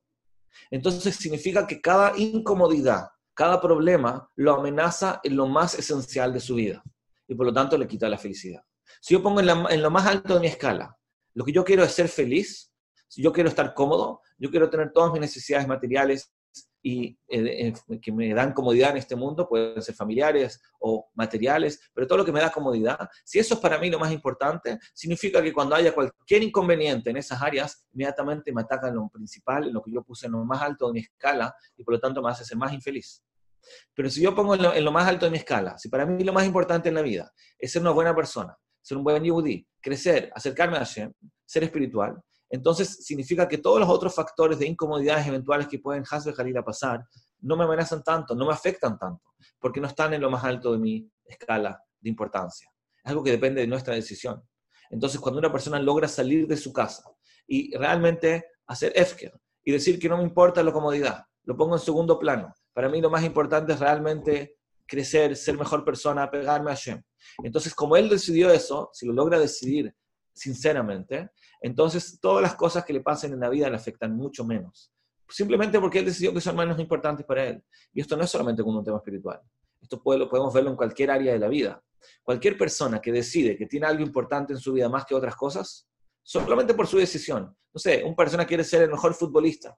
entonces 0.71 1.15
significa 1.15 1.67
que 1.67 1.79
cada 1.81 2.17
incomodidad, 2.17 3.09
cada 3.33 3.61
problema 3.61 4.29
lo 4.35 4.53
amenaza 4.53 5.19
en 5.23 5.35
lo 5.35 5.47
más 5.47 5.77
esencial 5.77 6.33
de 6.33 6.39
su 6.39 6.55
vida 6.55 6.83
y 7.27 7.35
por 7.35 7.45
lo 7.45 7.53
tanto 7.53 7.77
le 7.77 7.87
quita 7.87 8.09
la 8.09 8.17
felicidad. 8.17 8.63
Si 9.01 9.13
yo 9.13 9.21
pongo 9.21 9.39
en, 9.39 9.81
lo 9.81 9.91
más 9.91 10.07
alto 10.07 10.33
de 10.33 10.39
mi 10.39 10.47
escala, 10.47 10.97
lo 11.35 11.45
que 11.45 11.53
yo 11.53 11.63
quiero 11.63 11.83
es 11.83 11.91
ser 11.93 12.09
feliz, 12.09 12.73
si 13.07 13.21
yo 13.21 13.31
quiero 13.31 13.49
estar 13.49 13.73
cómodo, 13.73 14.21
yo 14.37 14.49
quiero 14.49 14.69
tener 14.69 14.91
todas 14.91 15.11
mis 15.11 15.21
necesidades 15.21 15.67
materiales 15.67 16.33
y 16.81 17.17
eh, 17.27 17.73
eh, 17.89 17.99
que 17.99 18.11
me 18.11 18.33
dan 18.33 18.53
comodidad 18.53 18.91
en 18.91 18.97
este 18.97 19.15
mundo, 19.15 19.47
pueden 19.47 19.81
ser 19.81 19.95
familiares 19.95 20.61
o 20.79 21.09
materiales, 21.13 21.79
pero 21.93 22.07
todo 22.07 22.19
lo 22.19 22.25
que 22.25 22.31
me 22.31 22.39
da 22.39 22.51
comodidad, 22.51 23.09
si 23.23 23.39
eso 23.39 23.55
es 23.55 23.59
para 23.59 23.77
mí 23.77 23.89
lo 23.89 23.99
más 23.99 24.11
importante, 24.11 24.79
significa 24.93 25.41
que 25.41 25.53
cuando 25.53 25.75
haya 25.75 25.93
cualquier 25.93 26.43
inconveniente 26.43 27.09
en 27.09 27.17
esas 27.17 27.41
áreas, 27.41 27.85
inmediatamente 27.91 28.51
me 28.53 28.61
atacan 28.61 28.95
lo 28.95 29.09
principal, 29.09 29.67
en 29.67 29.73
lo 29.73 29.81
que 29.81 29.91
yo 29.91 30.03
puse 30.03 30.27
en 30.27 30.33
lo 30.33 30.45
más 30.45 30.61
alto 30.61 30.87
de 30.87 30.93
mi 30.93 30.99
escala, 30.99 31.53
y 31.75 31.83
por 31.83 31.95
lo 31.95 31.99
tanto 31.99 32.21
me 32.21 32.29
hace 32.29 32.45
ser 32.45 32.57
más 32.57 32.73
infeliz. 32.73 33.23
Pero 33.93 34.09
si 34.09 34.21
yo 34.21 34.33
pongo 34.33 34.55
en 34.55 34.85
lo, 34.85 34.91
más 34.91 35.07
alto 35.07 35.25
de 35.25 35.31
mi 35.31 35.37
escala, 35.37 35.77
si 35.77 35.89
para 35.89 36.05
mí 36.05 36.23
lo 36.23 36.33
más 36.33 36.45
importante 36.45 36.89
en 36.89 36.95
la 36.95 37.01
vida 37.01 37.31
es 37.57 37.71
ser 37.71 37.81
una 37.81 37.91
buena 37.91 38.15
persona, 38.15 38.57
ser 38.81 38.97
un 38.97 39.03
buen 39.03 39.23
yudí, 39.23 39.67
crecer, 39.81 40.31
acercarme 40.33 40.77
a 40.77 40.79
Hashem, 40.79 41.11
ser 41.45 41.63
espiritual, 41.63 42.21
entonces 42.49 43.05
significa 43.05 43.47
que 43.47 43.59
todos 43.59 43.79
los 43.79 43.89
otros 43.89 44.13
factores 44.13 44.57
de 44.57 44.67
incomodidades 44.67 45.27
eventuales 45.27 45.67
que 45.67 45.79
pueden 45.79 46.03
dejar 46.25 46.47
ir 46.47 46.57
a 46.57 46.63
pasar 46.63 47.05
no 47.41 47.55
me 47.55 47.63
amenazan 47.63 48.03
tanto, 48.03 48.35
no 48.35 48.45
me 48.45 48.53
afectan 48.53 48.97
tanto, 48.97 49.33
porque 49.59 49.79
no 49.79 49.87
están 49.87 50.13
en 50.13 50.21
lo 50.21 50.29
más 50.29 50.43
alto 50.43 50.71
de 50.71 50.79
mi 50.79 51.09
escala 51.25 51.81
de 51.99 52.09
importancia. 52.09 52.69
es 53.03 53.09
algo 53.09 53.23
que 53.23 53.31
depende 53.31 53.61
de 53.61 53.67
nuestra 53.67 53.93
decisión. 53.93 54.43
Entonces, 54.89 55.19
cuando 55.19 55.39
una 55.39 55.51
persona 55.51 55.79
logra 55.79 56.07
salir 56.07 56.47
de 56.47 56.57
su 56.57 56.73
casa 56.73 57.03
y 57.47 57.75
realmente 57.77 58.45
hacer 58.65 58.91
efker 58.95 59.39
y 59.63 59.71
decir 59.71 59.99
que 59.99 60.09
no 60.09 60.17
me 60.17 60.23
importa 60.23 60.63
la 60.63 60.73
comodidad, 60.73 61.23
lo 61.43 61.55
pongo 61.55 61.75
en 61.75 61.81
segundo 61.81 62.17
plano. 62.17 62.53
Para 62.73 62.89
mí 62.89 62.99
lo 62.99 63.09
más 63.09 63.23
importante 63.23 63.73
es 63.73 63.79
realmente 63.79 64.57
crecer, 64.85 65.35
ser 65.35 65.57
mejor 65.57 65.85
persona, 65.85 66.29
pegarme 66.29 66.71
a 66.71 66.75
Shem. 66.75 67.01
Entonces, 67.43 67.75
como 67.75 67.95
él 67.95 68.09
decidió 68.09 68.49
eso, 68.49 68.89
si 68.93 69.05
lo 69.05 69.13
logra 69.13 69.37
decidir 69.37 69.93
sinceramente, 70.39 71.31
entonces 71.61 72.19
todas 72.19 72.41
las 72.41 72.55
cosas 72.55 72.85
que 72.85 72.93
le 72.93 73.01
pasen 73.01 73.33
en 73.33 73.39
la 73.39 73.49
vida 73.49 73.69
le 73.69 73.75
afectan 73.75 74.15
mucho 74.15 74.43
menos. 74.43 74.91
Simplemente 75.27 75.79
porque 75.79 75.99
él 75.99 76.05
decidió 76.05 76.33
que 76.33 76.41
son 76.41 76.55
menos 76.55 76.79
importantes 76.79 77.25
para 77.25 77.45
él. 77.45 77.63
Y 77.93 78.01
esto 78.01 78.17
no 78.17 78.23
es 78.23 78.29
solamente 78.29 78.63
con 78.63 78.75
un 78.75 78.83
tema 78.83 78.97
espiritual. 78.97 79.39
Esto 79.79 80.01
podemos 80.01 80.53
verlo 80.53 80.71
en 80.71 80.75
cualquier 80.75 81.11
área 81.11 81.33
de 81.33 81.39
la 81.39 81.47
vida. 81.47 81.83
Cualquier 82.23 82.57
persona 82.57 82.99
que 82.99 83.11
decide 83.11 83.57
que 83.57 83.67
tiene 83.67 83.85
algo 83.85 84.01
importante 84.01 84.53
en 84.53 84.59
su 84.59 84.73
vida 84.73 84.89
más 84.89 85.05
que 85.05 85.13
otras 85.13 85.35
cosas, 85.35 85.87
solamente 86.23 86.73
por 86.73 86.87
su 86.87 86.97
decisión. 86.97 87.55
No 87.73 87.79
sé, 87.79 88.03
una 88.03 88.15
persona 88.15 88.45
quiere 88.45 88.63
ser 88.63 88.83
el 88.83 88.89
mejor 88.89 89.13
futbolista 89.13 89.77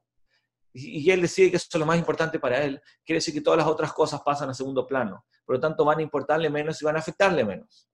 y 0.74 1.10
él 1.12 1.22
decide 1.22 1.52
que 1.52 1.58
eso 1.58 1.68
es 1.72 1.80
lo 1.80 1.86
más 1.86 1.98
importante 1.98 2.40
para 2.40 2.64
él, 2.64 2.82
quiere 3.04 3.18
decir 3.18 3.34
que 3.34 3.42
todas 3.42 3.58
las 3.58 3.68
otras 3.68 3.92
cosas 3.94 4.22
pasan 4.24 4.50
a 4.50 4.54
segundo 4.54 4.88
plano. 4.88 5.26
Por 5.46 5.56
lo 5.56 5.60
tanto, 5.60 5.84
van 5.84 6.00
a 6.00 6.02
importarle 6.02 6.50
menos 6.50 6.82
y 6.82 6.86
van 6.86 6.96
a 6.96 7.00
afectarle 7.00 7.44
menos. 7.44 7.90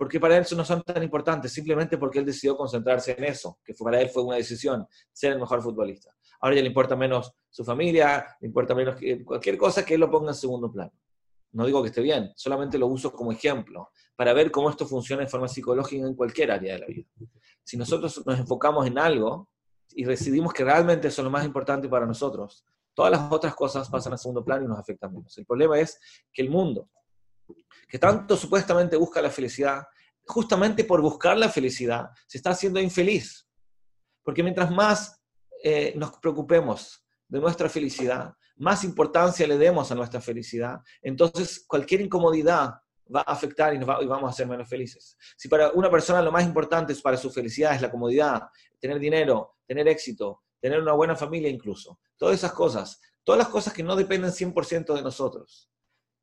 Porque 0.00 0.18
para 0.18 0.34
él 0.38 0.46
no 0.56 0.64
son 0.64 0.82
tan 0.82 1.02
importantes, 1.02 1.52
simplemente 1.52 1.98
porque 1.98 2.20
él 2.20 2.24
decidió 2.24 2.56
concentrarse 2.56 3.14
en 3.18 3.24
eso, 3.24 3.58
que 3.62 3.74
para 3.74 4.00
él 4.00 4.08
fue 4.08 4.22
una 4.22 4.36
decisión, 4.36 4.86
ser 5.12 5.32
el 5.32 5.38
mejor 5.38 5.60
futbolista. 5.60 6.10
Ahora 6.40 6.56
ya 6.56 6.62
le 6.62 6.68
importa 6.68 6.96
menos 6.96 7.34
su 7.50 7.66
familia, 7.66 8.24
le 8.40 8.46
importa 8.46 8.74
menos 8.74 8.96
cualquier 9.26 9.58
cosa 9.58 9.84
que 9.84 9.92
él 9.92 10.00
lo 10.00 10.10
ponga 10.10 10.30
en 10.30 10.34
segundo 10.34 10.72
plano. 10.72 10.90
No 11.52 11.66
digo 11.66 11.82
que 11.82 11.88
esté 11.88 12.00
bien, 12.00 12.32
solamente 12.34 12.78
lo 12.78 12.86
uso 12.86 13.12
como 13.12 13.30
ejemplo 13.30 13.90
para 14.16 14.32
ver 14.32 14.50
cómo 14.50 14.70
esto 14.70 14.86
funciona 14.86 15.22
en 15.22 15.28
forma 15.28 15.48
psicológica 15.48 16.06
en 16.06 16.14
cualquier 16.14 16.50
área 16.52 16.72
de 16.72 16.78
la 16.78 16.86
vida. 16.86 17.06
Si 17.62 17.76
nosotros 17.76 18.22
nos 18.24 18.38
enfocamos 18.38 18.86
en 18.86 18.98
algo 18.98 19.50
y 19.90 20.04
decidimos 20.04 20.54
que 20.54 20.64
realmente 20.64 21.08
eso 21.08 21.20
es 21.20 21.24
lo 21.24 21.30
más 21.30 21.44
importante 21.44 21.90
para 21.90 22.06
nosotros, 22.06 22.64
todas 22.94 23.12
las 23.12 23.30
otras 23.30 23.54
cosas 23.54 23.90
pasan 23.90 24.14
a 24.14 24.16
segundo 24.16 24.42
plano 24.42 24.64
y 24.64 24.68
nos 24.68 24.78
afectan 24.78 25.12
menos. 25.12 25.36
El 25.36 25.44
problema 25.44 25.78
es 25.78 26.00
que 26.32 26.40
el 26.40 26.48
mundo, 26.48 26.88
que 27.88 27.98
tanto 27.98 28.36
supuestamente 28.36 28.96
busca 28.96 29.20
la 29.20 29.30
felicidad, 29.30 29.84
justamente 30.26 30.84
por 30.84 31.00
buscar 31.00 31.36
la 31.36 31.48
felicidad, 31.48 32.10
se 32.26 32.38
está 32.38 32.50
haciendo 32.50 32.80
infeliz. 32.80 33.48
Porque 34.22 34.42
mientras 34.42 34.70
más 34.70 35.20
eh, 35.62 35.92
nos 35.96 36.18
preocupemos 36.18 37.04
de 37.28 37.40
nuestra 37.40 37.68
felicidad, 37.68 38.34
más 38.56 38.84
importancia 38.84 39.46
le 39.46 39.56
demos 39.56 39.90
a 39.90 39.94
nuestra 39.94 40.20
felicidad, 40.20 40.80
entonces 41.00 41.64
cualquier 41.66 42.02
incomodidad 42.02 42.74
va 43.14 43.20
a 43.20 43.32
afectar 43.32 43.74
y, 43.74 43.78
nos 43.78 44.02
y, 44.02 44.06
vamos 44.06 44.30
a 44.30 44.32
ser 44.32 44.46
menos 44.46 44.68
felices. 44.68 45.16
Si 45.36 45.48
para 45.48 45.70
una 45.70 45.90
persona 45.90 46.22
lo 46.22 46.30
más 46.30 46.44
importante 46.44 46.94
para 46.96 47.16
su 47.16 47.30
felicidad 47.30 47.74
es 47.74 47.82
la 47.82 47.90
comodidad, 47.90 48.42
tener 48.78 48.98
dinero, 48.98 49.56
tener 49.66 49.88
éxito, 49.88 50.42
tener 50.60 50.80
una 50.80 50.92
buena 50.92 51.16
familia 51.16 51.48
incluso, 51.48 51.98
todas 52.16 52.36
esas 52.36 52.52
cosas, 52.52 53.00
todas 53.24 53.38
las 53.38 53.48
cosas 53.48 53.72
que 53.72 53.82
no 53.82 53.96
dependen 53.96 54.30
100% 54.30 54.94
de 54.94 55.02
nosotros. 55.02 55.70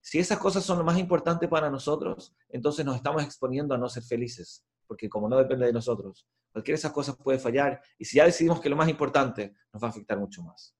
Si 0.01 0.19
esas 0.19 0.38
cosas 0.38 0.63
son 0.63 0.77
lo 0.77 0.83
más 0.83 0.97
importante 0.97 1.47
para 1.47 1.69
nosotros, 1.69 2.33
entonces 2.49 2.86
nos 2.86 2.95
estamos 2.95 3.23
exponiendo 3.23 3.75
a 3.75 3.77
no 3.77 3.89
ser 3.89 4.03
felices, 4.03 4.65
porque 4.88 5.10
como 5.10 5.27
no 5.27 5.38
depende 5.38 5.65
de 5.65 5.73
nosotros, 5.73 6.27
cualquiera 6.51 6.75
de 6.75 6.79
esas 6.79 6.91
cosas 6.91 7.15
puede 7.17 7.39
fallar 7.39 7.81
y 7.97 8.05
si 8.05 8.17
ya 8.17 8.25
decidimos 8.25 8.62
que 8.62 8.69
lo 8.69 8.75
más 8.75 8.89
importante 8.89 9.53
nos 9.73 9.83
va 9.83 9.88
a 9.88 9.91
afectar 9.91 10.17
mucho 10.17 10.41
más. 10.43 10.75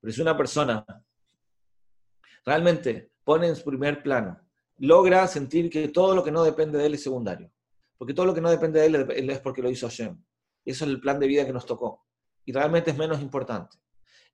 Pero 0.00 0.12
si 0.12 0.20
una 0.20 0.36
persona 0.36 0.84
realmente 2.44 3.12
pone 3.24 3.48
en 3.48 3.56
su 3.56 3.64
primer 3.64 4.02
plano, 4.02 4.40
logra 4.78 5.26
sentir 5.26 5.70
que 5.70 5.88
todo 5.88 6.14
lo 6.14 6.24
que 6.24 6.32
no 6.32 6.42
depende 6.42 6.78
de 6.78 6.86
él 6.86 6.94
es 6.94 7.02
secundario, 7.02 7.52
porque 7.98 8.14
todo 8.14 8.26
lo 8.26 8.34
que 8.34 8.40
no 8.40 8.50
depende 8.50 8.80
de 8.80 8.86
él 8.86 9.30
es 9.30 9.40
porque 9.40 9.62
lo 9.62 9.70
hizo 9.70 9.86
Hashem. 9.86 10.22
Eso 10.64 10.84
es 10.84 10.90
el 10.90 11.00
plan 11.00 11.20
de 11.20 11.26
vida 11.26 11.44
que 11.44 11.52
nos 11.52 11.66
tocó. 11.66 12.04
Y 12.44 12.52
realmente 12.52 12.90
es 12.90 12.96
menos 12.96 13.20
importante. 13.20 13.76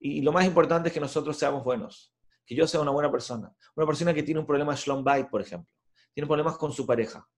Y 0.00 0.22
lo 0.22 0.32
más 0.32 0.46
importante 0.46 0.88
es 0.88 0.94
que 0.94 1.00
nosotros 1.00 1.36
seamos 1.36 1.64
buenos, 1.64 2.14
que 2.48 2.54
yo 2.54 2.66
sea 2.66 2.80
una 2.80 2.90
buena 2.90 3.12
persona. 3.12 3.54
Una 3.76 3.86
persona 3.86 4.14
que 4.14 4.22
tiene 4.22 4.40
un 4.40 4.46
problema 4.46 4.74
de 4.74 5.02
Bait, 5.02 5.28
por 5.28 5.42
ejemplo, 5.42 5.70
tiene 6.14 6.26
problemas 6.26 6.56
con 6.56 6.72
su 6.72 6.86
pareja. 6.86 7.28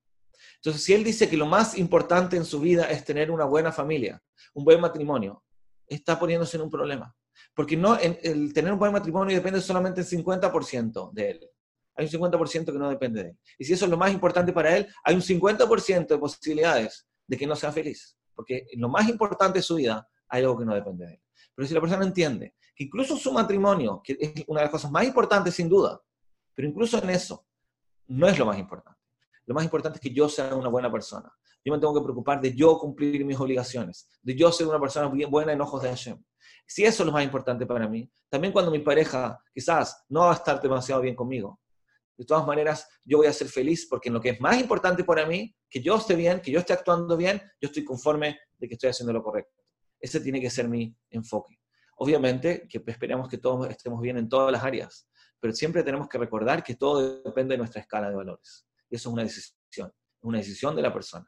Entonces, 0.55 0.85
si 0.85 0.95
él 0.95 1.03
dice 1.03 1.29
que 1.29 1.37
lo 1.37 1.47
más 1.47 1.77
importante 1.77 2.37
en 2.37 2.45
su 2.45 2.61
vida 2.61 2.85
es 2.85 3.05
tener 3.05 3.33
una 3.33 3.45
buena 3.45 3.73
familia, 3.73 4.23
un 4.55 4.65
buen 4.65 4.81
matrimonio, 4.81 5.43
está 5.89 6.17
poniéndose 6.17 6.57
en 6.57 6.63
un 6.63 6.71
problema. 6.71 7.13
Porque 7.55 7.77
no, 7.77 7.99
el 7.99 8.53
tener 8.55 8.73
un 8.73 8.79
buen 8.79 8.93
matrimonio 8.93 9.35
depende 9.35 9.61
solamente 9.61 10.05
del 10.05 10.25
50% 10.25 11.13
de 11.13 11.31
él. 11.31 11.51
Hay 11.97 12.07
un 12.07 12.13
50% 12.13 12.67
que 12.67 12.79
no 12.79 12.89
depende 12.89 13.25
de 13.25 13.29
él. 13.31 13.39
Y 13.59 13.65
si 13.65 13.73
eso 13.73 13.87
es 13.87 13.91
lo 13.91 13.97
más 13.97 14.13
importante 14.13 14.53
para 14.53 14.77
él, 14.77 14.87
hay 15.03 15.17
un 15.17 15.23
50% 15.23 16.07
de 16.07 16.19
posibilidades 16.19 17.09
de 17.27 17.37
que 17.37 17.49
no 17.49 17.57
sea 17.57 17.73
feliz. 17.73 18.17
Porque 18.33 18.69
lo 18.75 18.89
más 18.89 19.09
importante 19.09 19.59
de 19.59 19.63
su 19.65 19.75
vida 19.75 20.09
hay 20.29 20.43
algo 20.43 20.57
que 20.57 20.65
no 20.65 20.75
depende 20.75 21.07
de 21.07 21.15
él. 21.15 21.21
Pero 21.61 21.69
si 21.69 21.75
la 21.75 21.81
persona 21.83 22.07
entiende 22.07 22.55
que 22.75 22.85
incluso 22.85 23.19
su 23.19 23.31
matrimonio, 23.33 24.01
que 24.03 24.17
es 24.19 24.45
una 24.47 24.61
de 24.61 24.65
las 24.65 24.71
cosas 24.71 24.91
más 24.91 25.05
importantes 25.05 25.53
sin 25.53 25.69
duda, 25.69 26.01
pero 26.55 26.67
incluso 26.67 26.97
en 27.03 27.11
eso, 27.11 27.45
no 28.07 28.27
es 28.29 28.39
lo 28.39 28.47
más 28.47 28.59
importante. 28.59 28.99
Lo 29.45 29.55
más 29.55 29.65
importante 29.65 29.99
es 29.99 30.01
que 30.01 30.11
yo 30.11 30.27
sea 30.27 30.55
una 30.55 30.71
buena 30.71 30.91
persona. 30.91 31.31
Yo 31.63 31.71
me 31.71 31.79
tengo 31.79 31.93
que 31.93 32.01
preocupar 32.03 32.41
de 32.41 32.55
yo 32.55 32.79
cumplir 32.79 33.27
mis 33.27 33.39
obligaciones, 33.39 34.09
de 34.23 34.35
yo 34.35 34.51
ser 34.51 34.69
una 34.69 34.81
persona 34.81 35.09
bien 35.09 35.31
buena 35.31 35.53
en 35.53 35.61
ojos 35.61 35.83
de 35.83 35.91
Hashem. 35.91 36.25
Si 36.67 36.83
eso 36.83 37.03
es 37.03 37.07
lo 37.07 37.13
más 37.13 37.25
importante 37.25 37.67
para 37.67 37.87
mí, 37.87 38.11
también 38.31 38.55
cuando 38.55 38.71
mi 38.71 38.79
pareja 38.79 39.39
quizás 39.53 40.07
no 40.09 40.21
va 40.21 40.31
a 40.31 40.37
estar 40.37 40.63
demasiado 40.63 41.03
bien 41.03 41.15
conmigo, 41.15 41.61
de 42.17 42.25
todas 42.25 42.47
maneras 42.47 42.89
yo 43.05 43.19
voy 43.19 43.27
a 43.27 43.35
ser 43.35 43.49
feliz 43.49 43.87
porque 43.87 44.09
en 44.09 44.15
lo 44.15 44.21
que 44.23 44.31
es 44.31 44.41
más 44.41 44.59
importante 44.59 45.05
para 45.05 45.27
mí, 45.27 45.55
que 45.69 45.83
yo 45.83 45.97
esté 45.97 46.15
bien, 46.15 46.41
que 46.41 46.51
yo 46.51 46.61
esté 46.61 46.73
actuando 46.73 47.19
bien, 47.19 47.39
yo 47.61 47.67
estoy 47.67 47.85
conforme 47.85 48.39
de 48.57 48.67
que 48.67 48.77
estoy 48.77 48.89
haciendo 48.89 49.13
lo 49.13 49.23
correcto. 49.23 49.60
Ese 50.01 50.21
tiene 50.21 50.41
que 50.41 50.51
ser 50.51 50.69
mi 50.69 50.95
enfoque. 51.11 51.61
Obviamente 51.97 52.67
que 52.69 52.83
esperamos 52.87 53.29
que 53.29 53.39
todos 53.39 53.69
estemos 53.69 54.01
bien 54.01 54.17
en 54.17 54.29
todas 54.29 54.51
las 54.51 54.65
áreas, 54.65 55.09
pero 55.39 55.53
siempre 55.53 55.83
tenemos 55.83 56.09
que 56.09 56.19
recordar 56.19 56.63
que 56.63 56.75
todo 56.75 57.23
depende 57.23 57.55
de 57.55 57.59
nuestra 57.59 57.83
escala 57.83 58.09
de 58.09 58.17
valores. 58.17 58.67
Y 58.89 58.97
eso 58.97 59.09
es 59.09 59.13
una 59.13 59.23
decisión, 59.23 59.93
una 60.23 60.39
decisión 60.39 60.75
de 60.75 60.83
la 60.83 60.93
persona. 60.93 61.27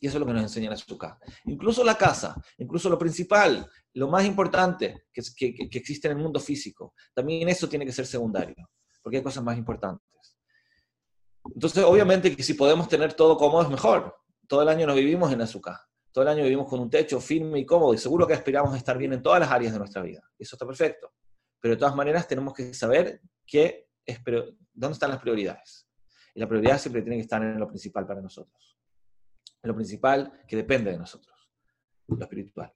Y 0.00 0.08
eso 0.08 0.16
es 0.16 0.20
lo 0.20 0.26
que 0.26 0.32
nos 0.32 0.42
enseña 0.42 0.70
la 0.70 0.76
Sukkah. 0.76 1.18
Incluso 1.46 1.82
la 1.84 1.96
casa, 1.96 2.34
incluso 2.58 2.90
lo 2.90 2.98
principal, 2.98 3.66
lo 3.94 4.08
más 4.08 4.24
importante 4.24 5.06
que, 5.12 5.22
que, 5.36 5.68
que, 5.68 5.78
existe 5.78 6.08
en 6.08 6.16
el 6.18 6.22
mundo 6.22 6.40
físico, 6.40 6.92
también 7.14 7.48
eso 7.48 7.68
tiene 7.68 7.86
que 7.86 7.92
ser 7.92 8.04
secundario, 8.04 8.68
porque 9.02 9.18
hay 9.18 9.22
cosas 9.22 9.42
más 9.42 9.56
importantes. 9.56 10.04
Entonces, 11.52 11.84
obviamente 11.84 12.34
que 12.34 12.42
si 12.42 12.54
podemos 12.54 12.88
tener 12.88 13.14
todo 13.14 13.36
cómodo 13.36 13.62
es 13.62 13.68
mejor. 13.68 14.16
Todo 14.46 14.62
el 14.62 14.68
año 14.68 14.86
no 14.86 14.94
vivimos 14.94 15.32
en 15.32 15.40
Azúcar. 15.40 15.76
Todo 16.14 16.22
el 16.22 16.28
año 16.28 16.44
vivimos 16.44 16.68
con 16.68 16.78
un 16.78 16.88
techo 16.88 17.20
firme 17.20 17.58
y 17.58 17.66
cómodo 17.66 17.92
y 17.92 17.98
seguro 17.98 18.26
que 18.26 18.34
aspiramos 18.34 18.72
a 18.72 18.78
estar 18.78 18.96
bien 18.96 19.12
en 19.12 19.22
todas 19.22 19.40
las 19.40 19.50
áreas 19.50 19.72
de 19.72 19.78
nuestra 19.80 20.00
vida. 20.00 20.22
Eso 20.38 20.54
está 20.54 20.64
perfecto. 20.64 21.12
Pero 21.60 21.74
de 21.74 21.78
todas 21.78 21.96
maneras 21.96 22.28
tenemos 22.28 22.54
que 22.54 22.72
saber 22.72 23.20
qué 23.44 23.88
es, 24.06 24.20
dónde 24.72 24.92
están 24.92 25.10
las 25.10 25.20
prioridades. 25.20 25.88
Y 26.34 26.40
la 26.40 26.48
prioridad 26.48 26.78
siempre 26.78 27.02
tiene 27.02 27.16
que 27.16 27.22
estar 27.22 27.42
en 27.42 27.58
lo 27.58 27.66
principal 27.66 28.06
para 28.06 28.20
nosotros 28.20 28.74
lo 29.64 29.74
principal 29.74 30.44
que 30.46 30.56
depende 30.56 30.90
de 30.90 30.98
nosotros, 30.98 31.34
lo 32.06 32.20
espiritual. 32.20 32.72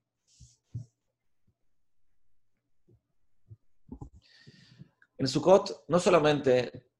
En 5.18 5.26
Sukkot 5.26 5.84
no 5.88 5.98
solamente 5.98 6.90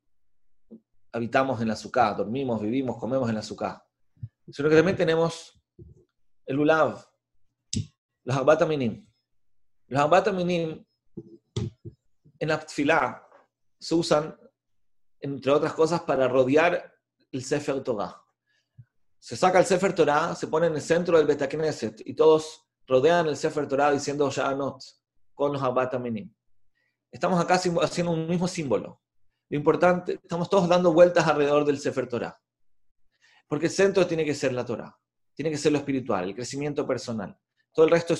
habitamos 1.13 1.61
en 1.63 1.69
la 1.69 1.77
Sukkah, 1.77 2.15
dormimos, 2.15 2.61
vivimos, 2.61 2.99
comemos 2.99 3.29
en 3.29 3.37
la 3.37 3.43
Sukkah, 3.43 3.83
sino 4.49 4.69
que 4.69 4.77
también 4.77 4.97
tenemos 4.97 5.58
el 6.49 6.59
Ulav, 6.59 7.07
los 8.25 8.37
Abbat 8.37 8.63
Los 9.87 10.01
Abbat 10.01 10.29
en 12.41 12.49
la 12.49 12.61
Tfilá 12.61 13.29
se 13.79 13.95
usan, 13.95 14.37
entre 15.21 15.53
otras 15.53 15.75
cosas, 15.75 16.03
para 16.03 16.27
rodear 16.27 16.95
el 17.31 17.45
Sefer 17.45 17.83
Torah. 17.83 18.23
Se 19.19 19.37
saca 19.37 19.59
el 19.59 19.67
Sefer 19.67 19.95
Torah, 19.95 20.35
se 20.35 20.47
pone 20.47 20.69
en 20.69 20.75
el 20.75 20.81
centro 20.81 21.19
del 21.19 21.27
Betacneset 21.27 22.01
y 22.07 22.15
todos 22.15 22.67
rodean 22.87 23.27
el 23.27 23.37
Sefer 23.37 23.69
Torah 23.69 23.91
diciendo 23.93 24.31
Sha'anot 24.31 24.81
con 25.35 25.53
los 25.53 25.63
Abbat 25.63 25.95
Estamos 27.11 27.41
acá 27.41 27.55
haciendo 27.55 28.13
un 28.13 28.27
mismo 28.27 28.49
símbolo. 28.49 29.03
Lo 29.51 29.57
importante, 29.57 30.15
estamos 30.15 30.49
todos 30.49 30.69
dando 30.69 30.93
vueltas 30.93 31.27
alrededor 31.27 31.65
del 31.67 31.79
Sefer 31.79 32.09
Torah. 32.09 32.41
Porque 33.47 33.67
el 33.67 33.73
centro 33.73 34.07
tiene 34.07 34.25
que 34.25 34.35
ser 34.35 34.53
la 34.53 34.65
Torah, 34.65 34.99
tiene 35.39 35.53
que 35.53 35.57
ser 35.57 35.71
lo 35.71 35.79
espiritual, 35.79 36.25
el 36.25 36.35
crecimiento 36.35 36.85
personal. 36.85 37.39
Todo 37.73 37.87
el 37.87 37.93
resto 37.93 38.15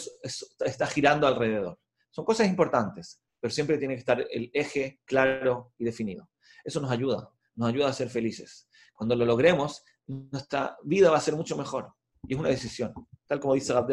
está 0.65 0.87
girando 0.87 1.27
alrededor. 1.27 1.77
Son 2.11 2.25
cosas 2.25 2.47
importantes, 2.47 3.25
pero 3.41 3.53
siempre 3.53 3.77
tiene 3.77 3.95
que 3.95 3.99
estar 3.99 4.25
el 4.31 4.53
eje 4.55 5.01
claro 5.05 5.75
y 5.79 5.85
definido. 5.85 6.31
Eso 6.63 6.79
nos 6.81 6.93
ayuda, 6.93 7.29
nos 7.57 7.71
ayuda 7.71 7.89
a 7.89 7.93
ser 7.93 8.09
felices. 8.09 8.69
Cuando 8.95 9.17
lo 9.17 9.25
logremos, 9.25 9.83
nuestra 10.07 10.79
vida 10.85 11.11
va 11.11 11.17
a 11.17 11.21
ser 11.21 11.35
mucho 11.35 11.57
mejor. 11.57 11.93
Y 12.23 12.35
es 12.35 12.39
una 12.39 12.51
decisión, 12.51 12.95
tal 13.27 13.41
como 13.41 13.55
dice 13.55 13.73
Rab 13.73 13.91